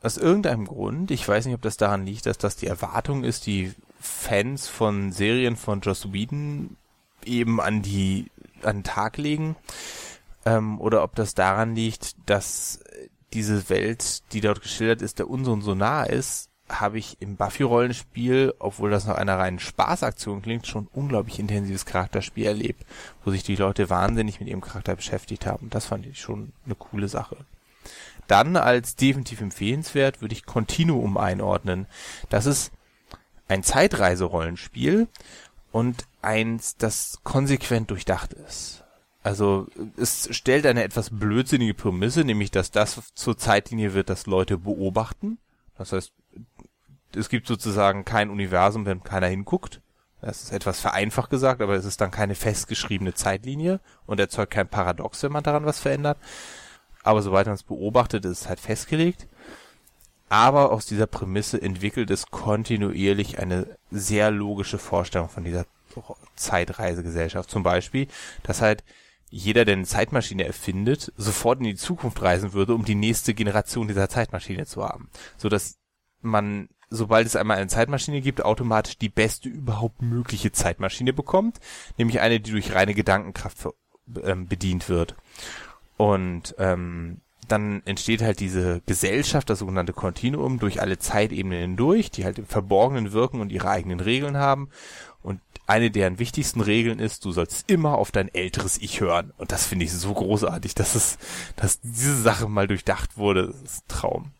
[0.00, 3.46] aus irgendeinem Grund, ich weiß nicht, ob das daran liegt, dass das die Erwartung ist,
[3.46, 6.76] die Fans von Serien von Joss Whedon
[7.24, 8.31] eben an die
[8.62, 9.57] an den Tag legen,
[10.44, 12.81] ähm, oder ob das daran liegt, dass
[13.33, 18.54] diese Welt, die dort geschildert ist, der unseren so nah ist, habe ich im Buffy-Rollenspiel,
[18.59, 22.85] obwohl das nach einer reinen Spaßaktion klingt, schon unglaublich intensives Charakterspiel erlebt,
[23.24, 25.70] wo sich die Leute wahnsinnig mit ihrem Charakter beschäftigt haben.
[25.70, 27.37] Das fand ich schon eine coole Sache.
[28.26, 31.87] Dann als definitiv empfehlenswert würde ich Continuum einordnen.
[32.28, 32.72] Das ist
[33.48, 35.09] ein Zeitreiserollenspiel
[35.72, 38.85] und eins, das konsequent durchdacht ist.
[39.22, 44.59] Also es stellt eine etwas blödsinnige Prämisse, nämlich dass das zur Zeitlinie wird, dass Leute
[44.59, 45.38] beobachten.
[45.76, 46.12] Das heißt,
[47.14, 49.81] es gibt sozusagen kein Universum, wenn keiner hinguckt.
[50.21, 54.68] Das ist etwas vereinfacht gesagt, aber es ist dann keine festgeschriebene Zeitlinie und erzeugt kein
[54.68, 56.18] Paradox, wenn man daran was verändert.
[57.05, 59.29] Aber sobald man es beobachtet, ist es halt festgelegt.
[60.29, 65.64] Aber aus dieser Prämisse entwickelt es kontinuierlich eine sehr logische Vorstellung von dieser
[66.37, 67.49] Zeitreisegesellschaft.
[67.49, 68.09] Zum Beispiel,
[68.42, 68.85] dass halt
[69.31, 73.88] jeder, der eine Zeitmaschine erfindet, sofort in die Zukunft reisen würde, um die nächste Generation
[73.88, 75.11] dieser Zeitmaschine zu haben.
[75.37, 75.79] So dass
[76.21, 81.61] man, sobald es einmal eine Zeitmaschine gibt, automatisch die beste überhaupt mögliche Zeitmaschine bekommt,
[81.96, 83.68] nämlich eine, die durch reine Gedankenkraft
[84.22, 85.14] ähm, bedient wird.
[85.96, 92.24] Und ähm, dann entsteht halt diese Gesellschaft, das sogenannte Kontinuum, durch alle Zeitebenen hindurch, die
[92.24, 94.68] halt im Verborgenen wirken und ihre eigenen Regeln haben.
[95.22, 99.33] Und eine deren wichtigsten Regeln ist, du sollst immer auf dein älteres Ich hören.
[99.37, 101.18] Und das finde ich so großartig, dass es,
[101.57, 103.48] dass diese Sache mal durchdacht wurde.
[103.48, 104.33] Das ist ein Traum.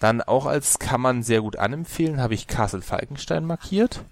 [0.00, 4.02] Dann auch als kann man sehr gut anempfehlen, habe ich Castle Falkenstein markiert.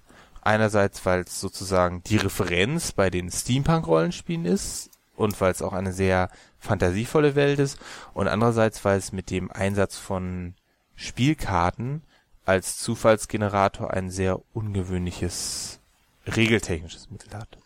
[0.41, 5.91] Einerseits, weil es sozusagen die Referenz bei den Steampunk-Rollenspielen ist und weil es auch eine
[5.91, 7.79] sehr fantasievolle Welt ist
[8.13, 10.53] und andererseits, weil es mit dem Einsatz von
[10.95, 12.03] Spielkarten
[12.45, 15.79] als Zufallsgenerator ein sehr ungewöhnliches
[16.27, 17.57] regeltechnisches Mittel hat.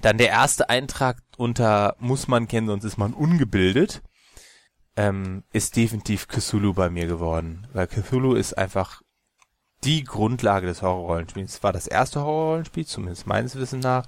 [0.00, 4.02] Dann der erste Eintrag unter muss man kennen, sonst ist man ungebildet,
[5.00, 9.00] ähm, ist definitiv Cthulhu bei mir geworden, weil Cthulhu ist einfach
[9.82, 11.54] die Grundlage des Horrorrollenspiels.
[11.54, 14.04] Es war das erste Horrorrollenspiel, zumindest meines Wissens nach,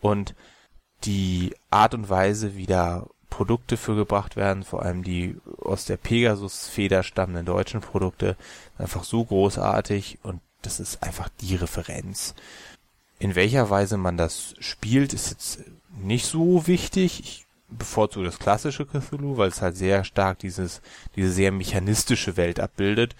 [0.00, 0.36] und
[1.02, 5.96] die Art und Weise, wie da Produkte für gebracht werden, vor allem die aus der
[5.96, 8.36] Pegasus-Feder stammenden deutschen Produkte,
[8.78, 12.36] einfach so großartig und das ist einfach die Referenz.
[13.18, 15.64] In welcher Weise man das spielt, ist jetzt
[15.98, 17.18] nicht so wichtig.
[17.18, 20.80] Ich bevorzuge das klassische Cthulhu, weil es halt sehr stark dieses,
[21.16, 23.16] diese sehr mechanistische Welt abbildet.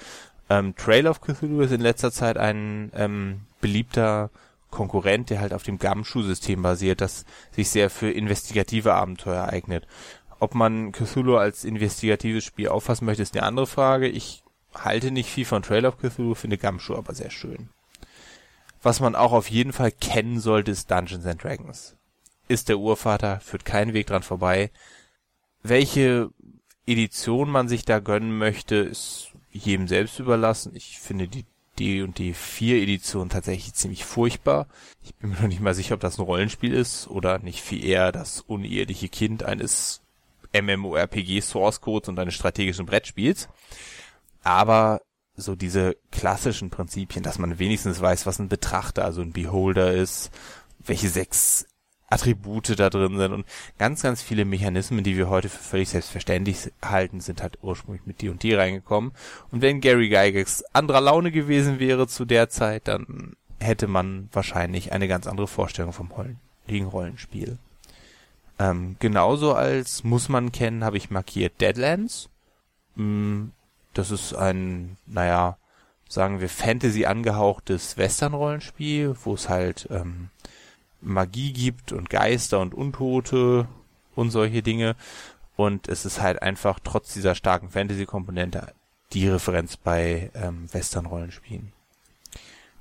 [0.49, 4.31] Ähm, Trail of Cthulhu ist in letzter Zeit ein ähm, beliebter
[4.71, 9.87] Konkurrent, der halt auf dem Gumshoe-System basiert, das sich sehr für investigative Abenteuer eignet.
[10.39, 14.07] Ob man Cthulhu als investigatives Spiel auffassen möchte, ist eine andere Frage.
[14.07, 14.43] Ich
[14.75, 17.71] halte nicht viel von Trail of Cthulhu, finde Gumshoe aber sehr schön.
[18.83, 21.96] Was man auch auf jeden Fall kennen sollte, ist Dungeons and Dragons.
[22.49, 24.71] Ist der Urvater, führt keinen Weg dran vorbei.
[25.63, 26.31] Welche
[26.87, 30.75] Edition man sich da gönnen möchte, ist jedem selbst überlassen.
[30.75, 31.45] Ich finde die
[31.79, 34.67] D und D4 Edition tatsächlich ziemlich furchtbar.
[35.03, 37.85] Ich bin mir noch nicht mal sicher, ob das ein Rollenspiel ist oder nicht viel
[37.85, 40.03] eher das uneheliche Kind eines
[40.53, 43.49] MMORPG Source Codes und eines strategischen Brettspiels.
[44.43, 45.03] Aber
[45.35, 50.31] so diese klassischen Prinzipien, dass man wenigstens weiß, was ein Betrachter, also ein Beholder ist,
[50.79, 51.67] welche sechs
[52.09, 53.47] Attribute da drin sind und
[53.79, 58.23] ganz, ganz viele Mechanismen, die wir heute für völlig selbstverständlich halten, sind halt ursprünglich mit
[58.23, 59.13] D&D reingekommen.
[59.51, 64.93] Und wenn Gary Gygax anderer Laune gewesen wäre zu der Zeit, dann hätte man wahrscheinlich
[64.93, 67.59] eine ganz andere Vorstellung vom heutigen Rollenspiel.
[68.59, 72.29] Ähm, genauso als muss man kennen, habe ich markiert Deadlands.
[72.95, 73.47] Mm,
[73.95, 75.59] das ist ein, naja,
[76.09, 80.31] sagen wir Fantasy angehauchtes Western-Rollenspiel, wo es halt ähm,
[81.07, 83.69] Magie gibt und Geister und Untote
[84.15, 84.97] und solche Dinge.
[85.57, 88.75] Und es ist halt einfach trotz dieser starken Fantasy-Komponente
[89.13, 91.73] die Referenz bei ähm, Western-Rollenspielen.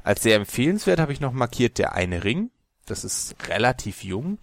[0.04, 2.50] Als sehr empfehlenswert habe ich noch markiert der eine Ring.
[2.86, 4.38] Das ist relativ jung,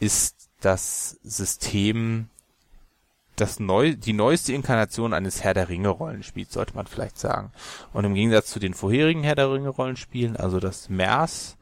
[0.00, 2.28] ist das System,
[3.36, 7.52] das neu, die neueste Inkarnation eines Herr der Ringe Rollenspiels, sollte man vielleicht sagen.
[7.92, 11.56] Und im Gegensatz zu den vorherigen Herr der Ringe Rollenspielen, also das MERS,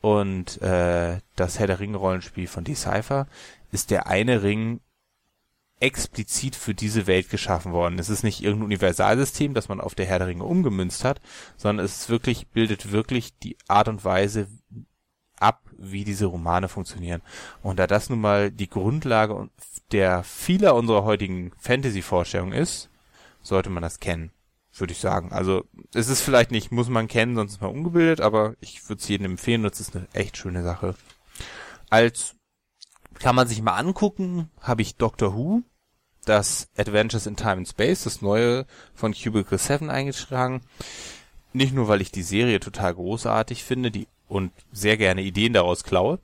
[0.00, 3.26] und äh, das Herr der Ringe Rollenspiel von Decipher
[3.72, 4.80] ist der eine Ring
[5.80, 7.98] explizit für diese Welt geschaffen worden.
[7.98, 11.20] Es ist nicht irgendein Universalsystem, das man auf der Herr der Ringe umgemünzt hat,
[11.56, 14.48] sondern es ist wirklich, bildet wirklich die Art und Weise
[15.38, 17.22] ab, wie diese Romane funktionieren.
[17.62, 19.48] Und da das nun mal die Grundlage
[19.92, 22.90] der vieler unserer heutigen Fantasy-Vorstellungen ist,
[23.40, 24.32] sollte man das kennen,
[24.80, 25.32] würde ich sagen.
[25.32, 25.64] Also
[25.94, 29.08] es ist vielleicht nicht, muss man kennen, sonst ist man ungebildet, aber ich würde es
[29.08, 30.94] jedem empfehlen es ist eine echt schöne Sache.
[31.90, 32.34] Als
[33.18, 35.62] kann man sich mal angucken, habe ich Doctor Who,
[36.24, 40.62] das Adventures in Time and Space, das neue von Cubicle 7 eingetragen.
[41.52, 45.84] Nicht nur, weil ich die Serie total großartig finde, die und sehr gerne Ideen daraus
[45.84, 46.20] klaue,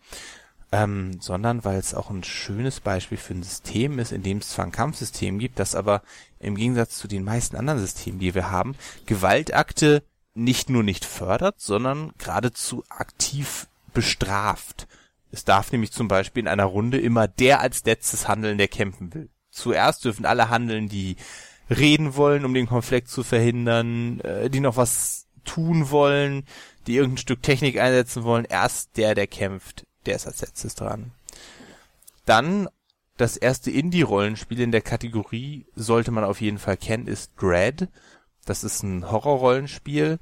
[0.75, 4.49] ähm, sondern weil es auch ein schönes Beispiel für ein System ist, in dem es
[4.49, 6.03] zwar ein Kampfsystem gibt, das aber
[6.41, 8.75] im Gegensatz zu den meisten anderen Systemen, die wir haben,
[9.07, 10.03] Gewaltakte
[10.35, 14.89] nicht nur nicht fördert, sondern geradezu aktiv bestraft.
[15.31, 19.15] Es darf nämlich zum Beispiel in einer Runde immer der als letztes handeln, der kämpfen
[19.15, 19.29] will.
[19.51, 21.15] Zuerst dürfen alle handeln, die
[21.71, 26.45] reden wollen, um den Konflikt zu verhindern, äh, die noch was tun wollen,
[26.89, 28.45] die irgendein Stück Technik einsetzen wollen.
[28.45, 31.12] Erst der, der kämpft, der ist als letztes dran.
[32.25, 32.69] Dann
[33.17, 37.88] das erste Indie-Rollenspiel in der Kategorie sollte man auf jeden Fall kennen, ist Dread.
[38.45, 40.19] Das ist ein Horror-Rollenspiel.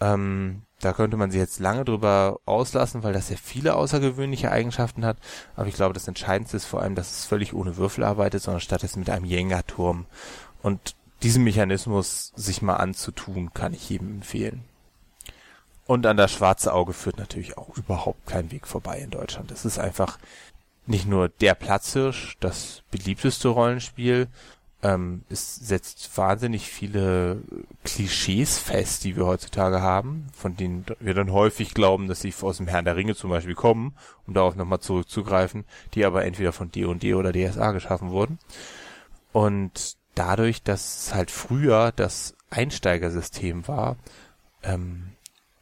[0.00, 5.06] Ähm, da könnte man sich jetzt lange drüber auslassen, weil das sehr viele außergewöhnliche Eigenschaften
[5.06, 5.16] hat.
[5.54, 8.60] Aber ich glaube, das Entscheidendste ist vor allem, dass es völlig ohne Würfel arbeitet, sondern
[8.60, 10.04] stattdessen mit einem Jenga-Turm.
[10.62, 14.64] Und diesen Mechanismus sich mal anzutun, kann ich jedem empfehlen.
[15.86, 19.50] Und an das schwarze Auge führt natürlich auch überhaupt kein Weg vorbei in Deutschland.
[19.52, 20.18] Es ist einfach
[20.86, 24.28] nicht nur der Platzhirsch, das beliebteste Rollenspiel,
[24.82, 27.40] ähm, es setzt wahnsinnig viele
[27.84, 32.58] Klischees fest, die wir heutzutage haben, von denen wir dann häufig glauben, dass sie aus
[32.58, 33.96] dem Herrn der Ringe zum Beispiel kommen,
[34.26, 38.38] um darauf nochmal zurückzugreifen, die aber entweder von D&D oder DSA geschaffen wurden.
[39.32, 43.96] Und dadurch, dass es halt früher das Einsteigersystem war,
[44.62, 45.15] ähm,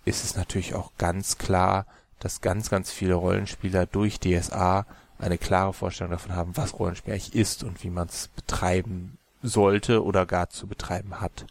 [0.05, 1.87] ist es natürlich auch ganz klar,
[2.21, 4.87] dass ganz, ganz viele Rollenspieler durch DSA
[5.19, 10.05] eine klare Vorstellung davon haben, was Rollenspiel eigentlich ist und wie man es betreiben sollte
[10.05, 11.47] oder gar zu betreiben hat.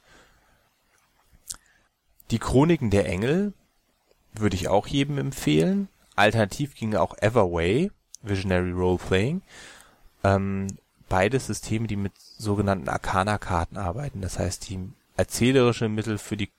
[2.32, 3.54] Die Chroniken der Engel
[4.34, 5.89] würde ich auch jedem empfehlen.
[6.16, 9.42] Alternativ ginge auch Everway, Visionary Role Playing.
[10.24, 10.68] Ähm,
[11.10, 14.22] beides Systeme, die mit sogenannten Arcana-Karten arbeiten.
[14.22, 14.80] Das heißt, die
[15.16, 16.50] erzählerische Mittel für die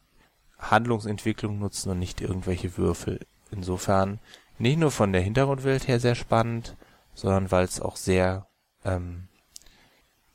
[0.70, 3.20] Handlungsentwicklung nutzen und nicht irgendwelche Würfel.
[3.50, 4.20] Insofern
[4.59, 6.77] nicht nur von der Hintergrundwelt her sehr spannend,
[7.14, 8.46] sondern weil es auch sehr
[8.85, 9.29] ähm,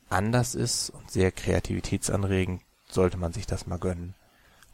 [0.08, 4.14] anders ist und sehr kreativitätsanregend, sollte man sich das mal gönnen.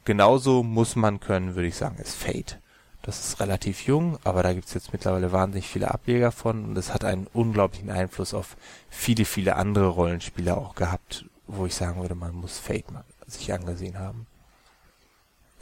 [0.04, 2.60] Genauso muss man können, würde ich sagen, ist Fate.
[3.02, 6.92] Das ist relativ jung, aber da gibt's jetzt mittlerweile wahnsinnig viele Ableger von und es
[6.92, 8.56] hat einen unglaublichen Einfluss auf
[8.88, 13.52] viele, viele andere Rollenspiele auch gehabt, wo ich sagen würde, man muss Fate mal sich
[13.52, 14.26] angesehen haben.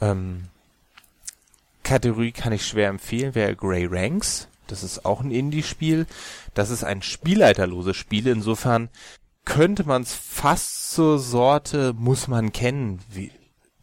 [0.01, 0.45] Ähm,
[1.83, 4.47] Kategorie kann ich schwer empfehlen, wäre Grey Ranks.
[4.67, 6.07] Das ist auch ein Indie-Spiel.
[6.53, 8.27] Das ist ein spielleiterloses Spiel.
[8.27, 8.89] Insofern
[9.45, 13.31] könnte man es fast zur Sorte muss man kennen wie,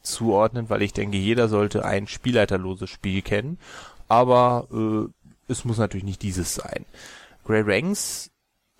[0.03, 3.59] zuordnen, weil ich denke, jeder sollte ein spielleiterloses Spiel kennen.
[4.09, 5.09] Aber äh,
[5.51, 6.85] es muss natürlich nicht dieses sein.
[7.45, 8.32] Grey Ranks,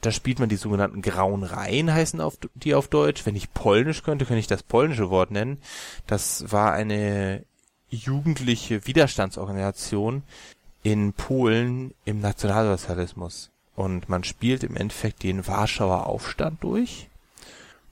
[0.03, 3.25] da spielt man die sogenannten grauen Reihen, heißen auf, die auf Deutsch.
[3.25, 5.59] Wenn ich Polnisch könnte, könnte ich das polnische Wort nennen.
[6.07, 7.45] Das war eine
[7.89, 10.25] jugendliche Widerstandsorganisation,
[10.83, 13.51] in Polen im Nationalsozialismus.
[13.77, 17.09] Und man spielt im Endeffekt den Warschauer Aufstand durch.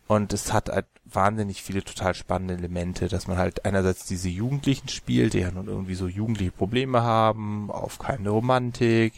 [0.08, 4.88] Und es hat halt wahnsinnig viele total spannende Elemente, dass man halt einerseits diese Jugendlichen
[4.88, 9.12] spielt, die ja nun irgendwie so jugendliche Probleme haben, aufkeimende Romantik,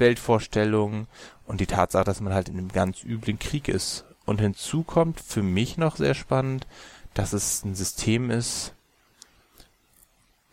[0.00, 1.06] Weltvorstellungen
[1.46, 4.04] und die Tatsache, dass man halt in einem ganz üblen Krieg ist.
[4.26, 6.66] Und hinzu kommt für mich noch sehr spannend,
[7.14, 8.74] dass es ein System ist,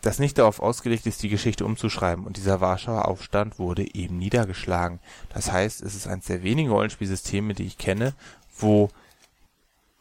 [0.06, 5.00] das nicht darauf ausgelegt ist, die Geschichte umzuschreiben, und dieser Warschauer Aufstand wurde eben niedergeschlagen.
[5.30, 8.14] Das heißt, es ist eines der wenigen Rollenspielsysteme, die ich kenne,
[8.58, 8.90] wo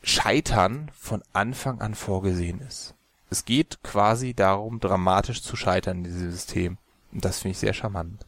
[0.03, 2.95] Scheitern von Anfang an vorgesehen ist.
[3.31, 6.77] Es geht quasi darum, dramatisch zu scheitern in diesem System.
[7.11, 8.27] Und das finde ich sehr charmant.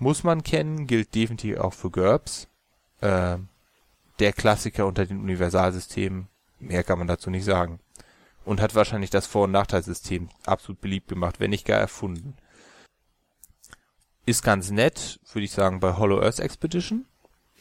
[0.00, 2.48] Muss man kennen, gilt definitiv auch für GURPS.
[3.02, 3.36] Äh,
[4.18, 6.28] der Klassiker unter den Universalsystemen.
[6.58, 7.80] Mehr kann man dazu nicht sagen
[8.44, 12.34] und hat wahrscheinlich das Vor- und Nachteilsystem absolut beliebt gemacht, wenn nicht gar erfunden.
[14.24, 17.04] Ist ganz nett, würde ich sagen, bei Hollow Earth Expedition.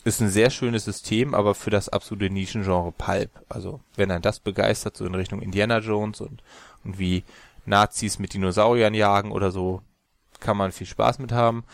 [0.06, 3.32] Ist ein sehr schönes System, aber für das absolute Nischengenre Pulp.
[3.50, 6.42] Also, wenn ein das begeistert, so in Richtung Indiana Jones und,
[6.86, 7.24] und wie
[7.66, 9.82] Nazis mit Dinosauriern jagen oder so,
[10.40, 11.66] kann man viel Spaß mit haben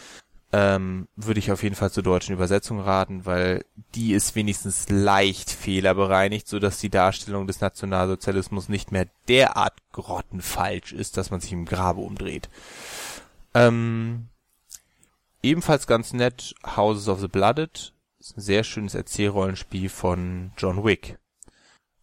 [0.58, 5.49] ähm, würde ich auf jeden Fall zur deutschen Übersetzung raten, weil die ist wenigstens leicht
[5.51, 11.51] fehlerbereinigt, so dass die Darstellung des Nationalsozialismus nicht mehr derart grottenfalsch ist, dass man sich
[11.51, 12.47] im Grabe umdreht.
[13.53, 14.30] Ähm,
[15.43, 21.20] ebenfalls ganz nett Houses of the Blooded, ist ein sehr schönes Erzählrollenspiel von John Wick.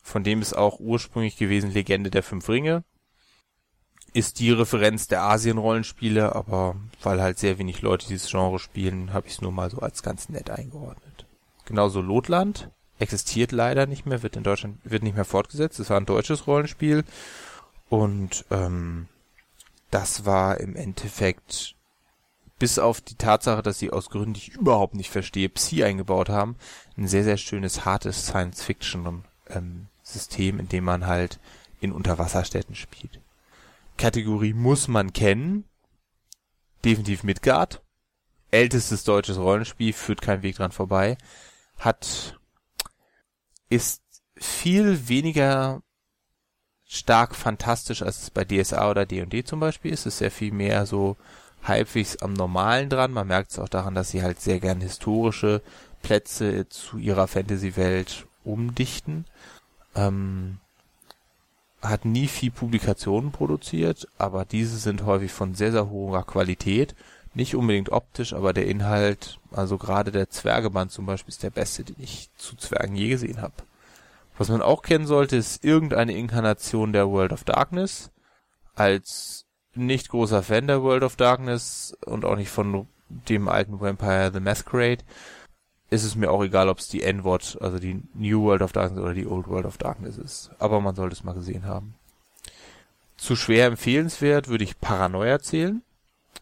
[0.03, 2.84] Von dem ist auch ursprünglich gewesen Legende der Fünf Ringe.
[4.14, 9.26] Ist die Referenz der Asien-Rollenspiele, aber weil halt sehr wenig Leute dieses Genre spielen, habe
[9.26, 11.24] ich es nur mal so als ganz nett eingeordnet.
[11.64, 15.80] Genauso Lotland existiert leider nicht mehr, wird in Deutschland wird nicht mehr fortgesetzt.
[15.80, 17.04] Es war ein deutsches Rollenspiel
[17.88, 19.08] und ähm,
[19.90, 21.74] das war im Endeffekt
[22.58, 26.28] bis auf die Tatsache, dass sie aus Gründen, die ich überhaupt nicht verstehe, Psi eingebaut
[26.28, 26.54] haben,
[26.96, 31.40] ein sehr, sehr schönes, hartes Science-Fiction-System, ähm, in dem man halt
[31.80, 33.18] in Unterwasserstädten spielt.
[34.03, 35.64] Kategorie muss man kennen.
[36.84, 37.82] Definitiv Midgard.
[38.50, 41.16] Ältestes deutsches Rollenspiel, führt kein Weg dran vorbei.
[41.78, 42.36] Hat,
[43.68, 44.03] ist
[44.34, 45.82] viel weniger
[46.84, 50.00] stark fantastisch, als es bei DSA oder D&D zum Beispiel ist.
[50.00, 51.16] Es ist sehr viel mehr so
[51.62, 53.12] halbwegs am Normalen dran.
[53.12, 55.62] Man merkt es auch daran, dass sie halt sehr gern historische
[56.03, 59.26] Plätze zu ihrer Fantasy-Welt umdichten.
[59.94, 60.59] Ähm,
[61.82, 66.94] hat nie viel Publikationen produziert, aber diese sind häufig von sehr, sehr hoher Qualität.
[67.34, 71.82] Nicht unbedingt optisch, aber der Inhalt, also gerade der Zwergeband zum Beispiel, ist der beste,
[71.82, 73.54] den ich zu Zwergen je gesehen habe.
[74.38, 78.10] Was man auch kennen sollte, ist irgendeine Inkarnation der World of Darkness.
[78.74, 84.30] Als nicht großer Fan der World of Darkness und auch nicht von dem alten Vampire
[84.32, 85.04] the Masquerade,
[85.93, 89.03] ist es mir auch egal, ob es die N-Wort, also die New World of Darkness
[89.03, 90.51] oder die Old World of Darkness ist.
[90.59, 91.95] Aber man sollte es mal gesehen haben.
[93.18, 95.82] Zu schwer empfehlenswert würde ich Paranoia zählen.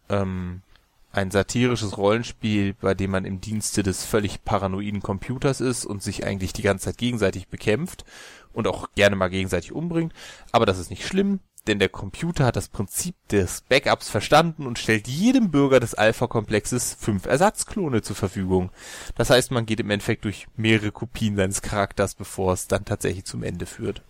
[0.08, 0.62] Ähm,
[1.10, 6.24] ein satirisches Rollenspiel, bei dem man im Dienste des völlig paranoiden Computers ist und sich
[6.24, 8.04] eigentlich die ganze Zeit gegenseitig bekämpft
[8.52, 10.12] und auch gerne mal gegenseitig umbringt.
[10.52, 14.78] Aber das ist nicht schlimm denn der Computer hat das Prinzip des Backups verstanden und
[14.78, 18.70] stellt jedem Bürger des Alpha-Komplexes fünf Ersatzklone zur Verfügung.
[19.16, 23.24] Das heißt, man geht im Endeffekt durch mehrere Kopien seines Charakters, bevor es dann tatsächlich
[23.24, 24.02] zum Ende führt.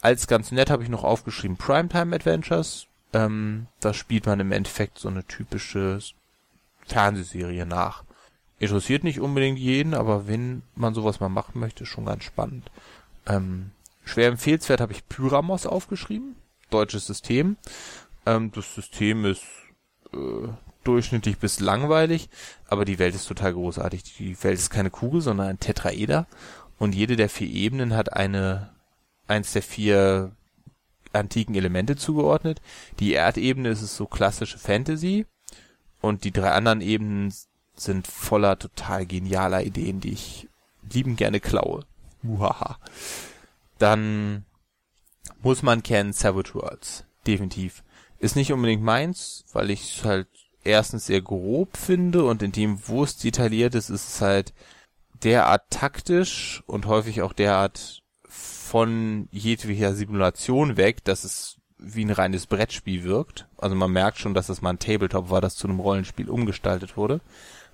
[0.00, 2.86] Als ganz nett habe ich noch aufgeschrieben Primetime Adventures.
[3.12, 5.98] Ähm, da spielt man im Endeffekt so eine typische
[6.86, 8.04] Fernsehserie nach.
[8.58, 12.70] Interessiert nicht unbedingt jeden, aber wenn man sowas mal machen möchte, schon ganz spannend.
[13.26, 13.70] Ähm,
[14.08, 16.34] Schwer empfehlenswert habe ich Pyramos aufgeschrieben.
[16.70, 17.58] Deutsches System.
[18.24, 19.42] Ähm, das System ist
[20.14, 20.48] äh,
[20.82, 22.30] durchschnittlich bis langweilig,
[22.68, 24.02] aber die Welt ist total großartig.
[24.16, 26.26] Die Welt ist keine Kugel, sondern ein Tetraeder.
[26.78, 28.70] Und jede der vier Ebenen hat eine,
[29.26, 30.32] eins der vier
[31.12, 32.62] antiken Elemente zugeordnet.
[33.00, 35.26] Die Erdebene ist es so klassische Fantasy.
[36.00, 37.34] Und die drei anderen Ebenen
[37.76, 40.48] sind voller total genialer Ideen, die ich
[40.90, 41.84] lieben gerne klaue.
[42.24, 42.78] Uhaha
[43.78, 44.44] dann
[45.42, 47.04] muss man kennen Worlds.
[47.26, 47.82] Definitiv.
[48.18, 50.28] Ist nicht unbedingt meins, weil ich es halt
[50.64, 54.52] erstens sehr grob finde und in dem, wo es detailliert ist, ist es halt
[55.22, 62.46] derart taktisch und häufig auch derart von jedweder Simulation weg, dass es wie ein reines
[62.46, 63.46] Brettspiel wirkt.
[63.56, 66.96] Also man merkt schon, dass es mal ein Tabletop war, das zu einem Rollenspiel umgestaltet
[66.96, 67.20] wurde.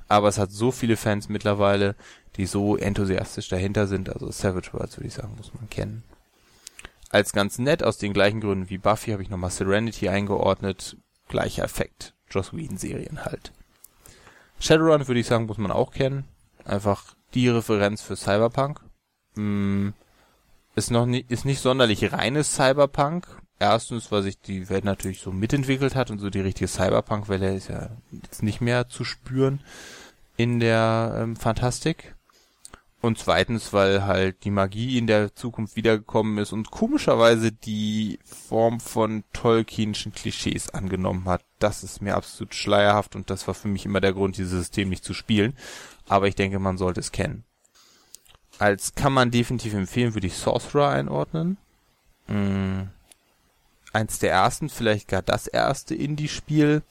[0.07, 1.97] Aber es hat so viele Fans mittlerweile,
[2.37, 4.11] die so enthusiastisch dahinter sind.
[4.11, 6.03] Also Savage Worlds würde ich sagen, muss man kennen.
[7.11, 10.97] Als ganz nett, aus den gleichen Gründen wie Buffy, habe ich nochmal Serenity eingeordnet.
[11.29, 12.15] Gleicher Effekt.
[12.29, 13.53] Joss Whedon Serien halt.
[14.59, 16.25] Shadowrun würde ich sagen, muss man auch kennen.
[16.65, 18.81] Einfach die Referenz für Cyberpunk.
[19.37, 19.93] Hm,
[20.75, 23.27] ist noch nicht, ist nicht sonderlich reines Cyberpunk.
[23.61, 27.69] Erstens, weil sich die Welt natürlich so mitentwickelt hat und so die richtige Cyberpunk-Welle ist
[27.69, 29.61] ja jetzt nicht mehr zu spüren
[30.37, 32.14] in der ähm, Fantastik.
[33.05, 38.81] Und zweitens, weil halt die Magie in der Zukunft wiedergekommen ist und komischerweise die Form
[38.81, 41.45] von Tolkienschen Klischees angenommen hat.
[41.59, 44.89] Das ist mir absolut schleierhaft und das war für mich immer der Grund, dieses System
[44.89, 45.53] nicht zu spielen.
[46.09, 47.45] Aber ich denke, man sollte es kennen.
[48.59, 51.59] Als kann man definitiv empfehlen, würde ich Sorcerer einordnen.
[52.29, 52.89] Hm.
[53.93, 56.83] Eins der ersten, vielleicht gar das erste Indie-Spiel.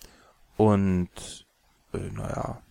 [0.57, 1.09] Und
[1.91, 2.61] äh, naja,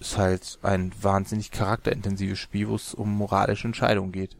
[0.00, 4.36] ist halt ein wahnsinnig charakterintensives Spiel, wo es um moralische Entscheidungen geht.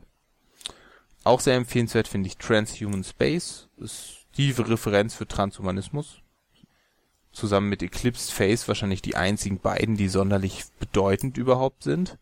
[1.23, 3.69] Auch sehr empfehlenswert finde ich Transhuman Space.
[3.77, 6.23] Ist die Referenz für Transhumanismus.
[7.33, 12.19] Zusammen mit Eclipsed Face wahrscheinlich die einzigen beiden, die sonderlich bedeutend überhaupt sind.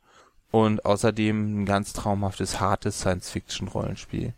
[0.51, 4.35] Und außerdem ein ganz traumhaftes, hartes Science-Fiction-Rollenspiel.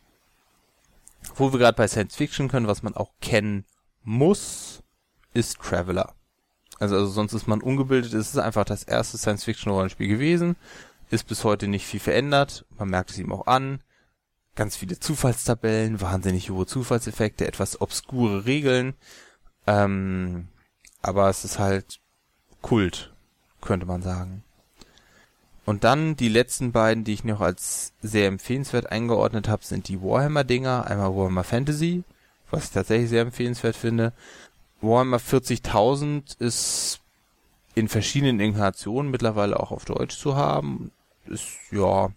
[1.36, 3.64] Wo wir gerade bei Science-Fiction können, was man auch kennen
[4.02, 4.82] muss,
[5.32, 6.14] ist Traveler.
[6.80, 8.12] Also, also sonst ist man ungebildet.
[8.14, 10.56] Es ist einfach das erste Science-Fiction-Rollenspiel gewesen.
[11.10, 12.64] Ist bis heute nicht viel verändert.
[12.78, 13.80] Man merkt es ihm auch an.
[14.56, 18.94] Ganz viele Zufallstabellen, wahnsinnig hohe Zufallseffekte, etwas obskure Regeln.
[19.66, 20.48] Ähm,
[21.02, 22.00] aber es ist halt
[22.62, 23.12] Kult,
[23.60, 24.42] könnte man sagen.
[25.64, 30.02] Und dann die letzten beiden, die ich noch als sehr empfehlenswert eingeordnet habe, sind die
[30.02, 30.86] Warhammer-Dinger.
[30.86, 32.02] Einmal Warhammer Fantasy,
[32.50, 34.12] was ich tatsächlich sehr empfehlenswert finde.
[34.80, 37.00] Warhammer 40.000 ist
[37.74, 40.90] in verschiedenen Inkarnationen mittlerweile auch auf Deutsch zu haben.
[41.26, 42.10] Ist, ja,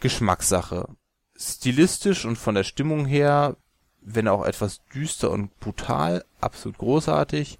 [0.00, 0.88] Geschmackssache.
[1.36, 3.56] Stilistisch und von der Stimmung her,
[4.00, 7.58] wenn auch etwas düster und brutal, absolut großartig.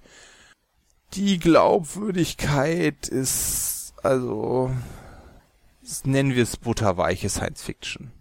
[1.15, 4.71] Die Glaubwürdigkeit ist, also,
[6.05, 8.13] nennen wir es butterweiche Science Fiction.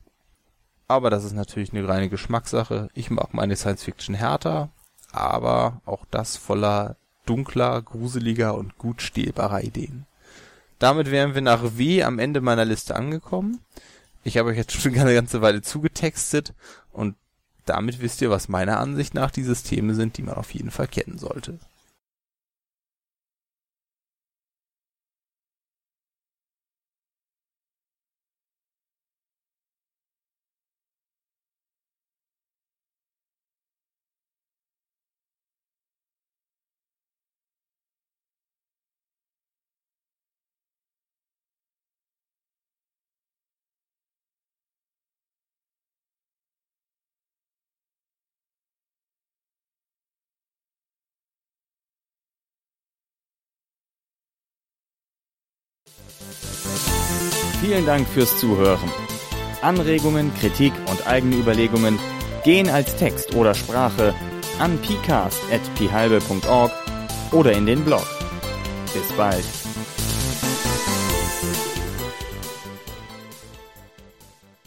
[0.87, 2.89] Aber das ist natürlich eine reine Geschmackssache.
[2.93, 4.69] Ich mag meine Science Fiction härter,
[5.11, 6.95] aber auch das voller
[7.25, 10.05] dunkler, gruseliger und gut stehlbarer Ideen.
[10.79, 13.59] Damit wären wir nach W am Ende meiner Liste angekommen.
[14.23, 16.53] Ich habe euch jetzt schon eine ganze Weile zugetextet
[16.91, 17.15] und
[17.65, 20.87] damit wisst ihr, was meiner Ansicht nach die Systeme sind, die man auf jeden Fall
[20.87, 21.59] kennen sollte.
[57.77, 58.89] Vielen Dank fürs Zuhören.
[59.61, 61.99] Anregungen, Kritik und eigene Überlegungen
[62.43, 64.15] gehen als Text oder Sprache
[64.57, 66.71] an pcast.phalbe.org
[67.33, 68.07] oder in den Blog.
[68.95, 69.45] Bis bald.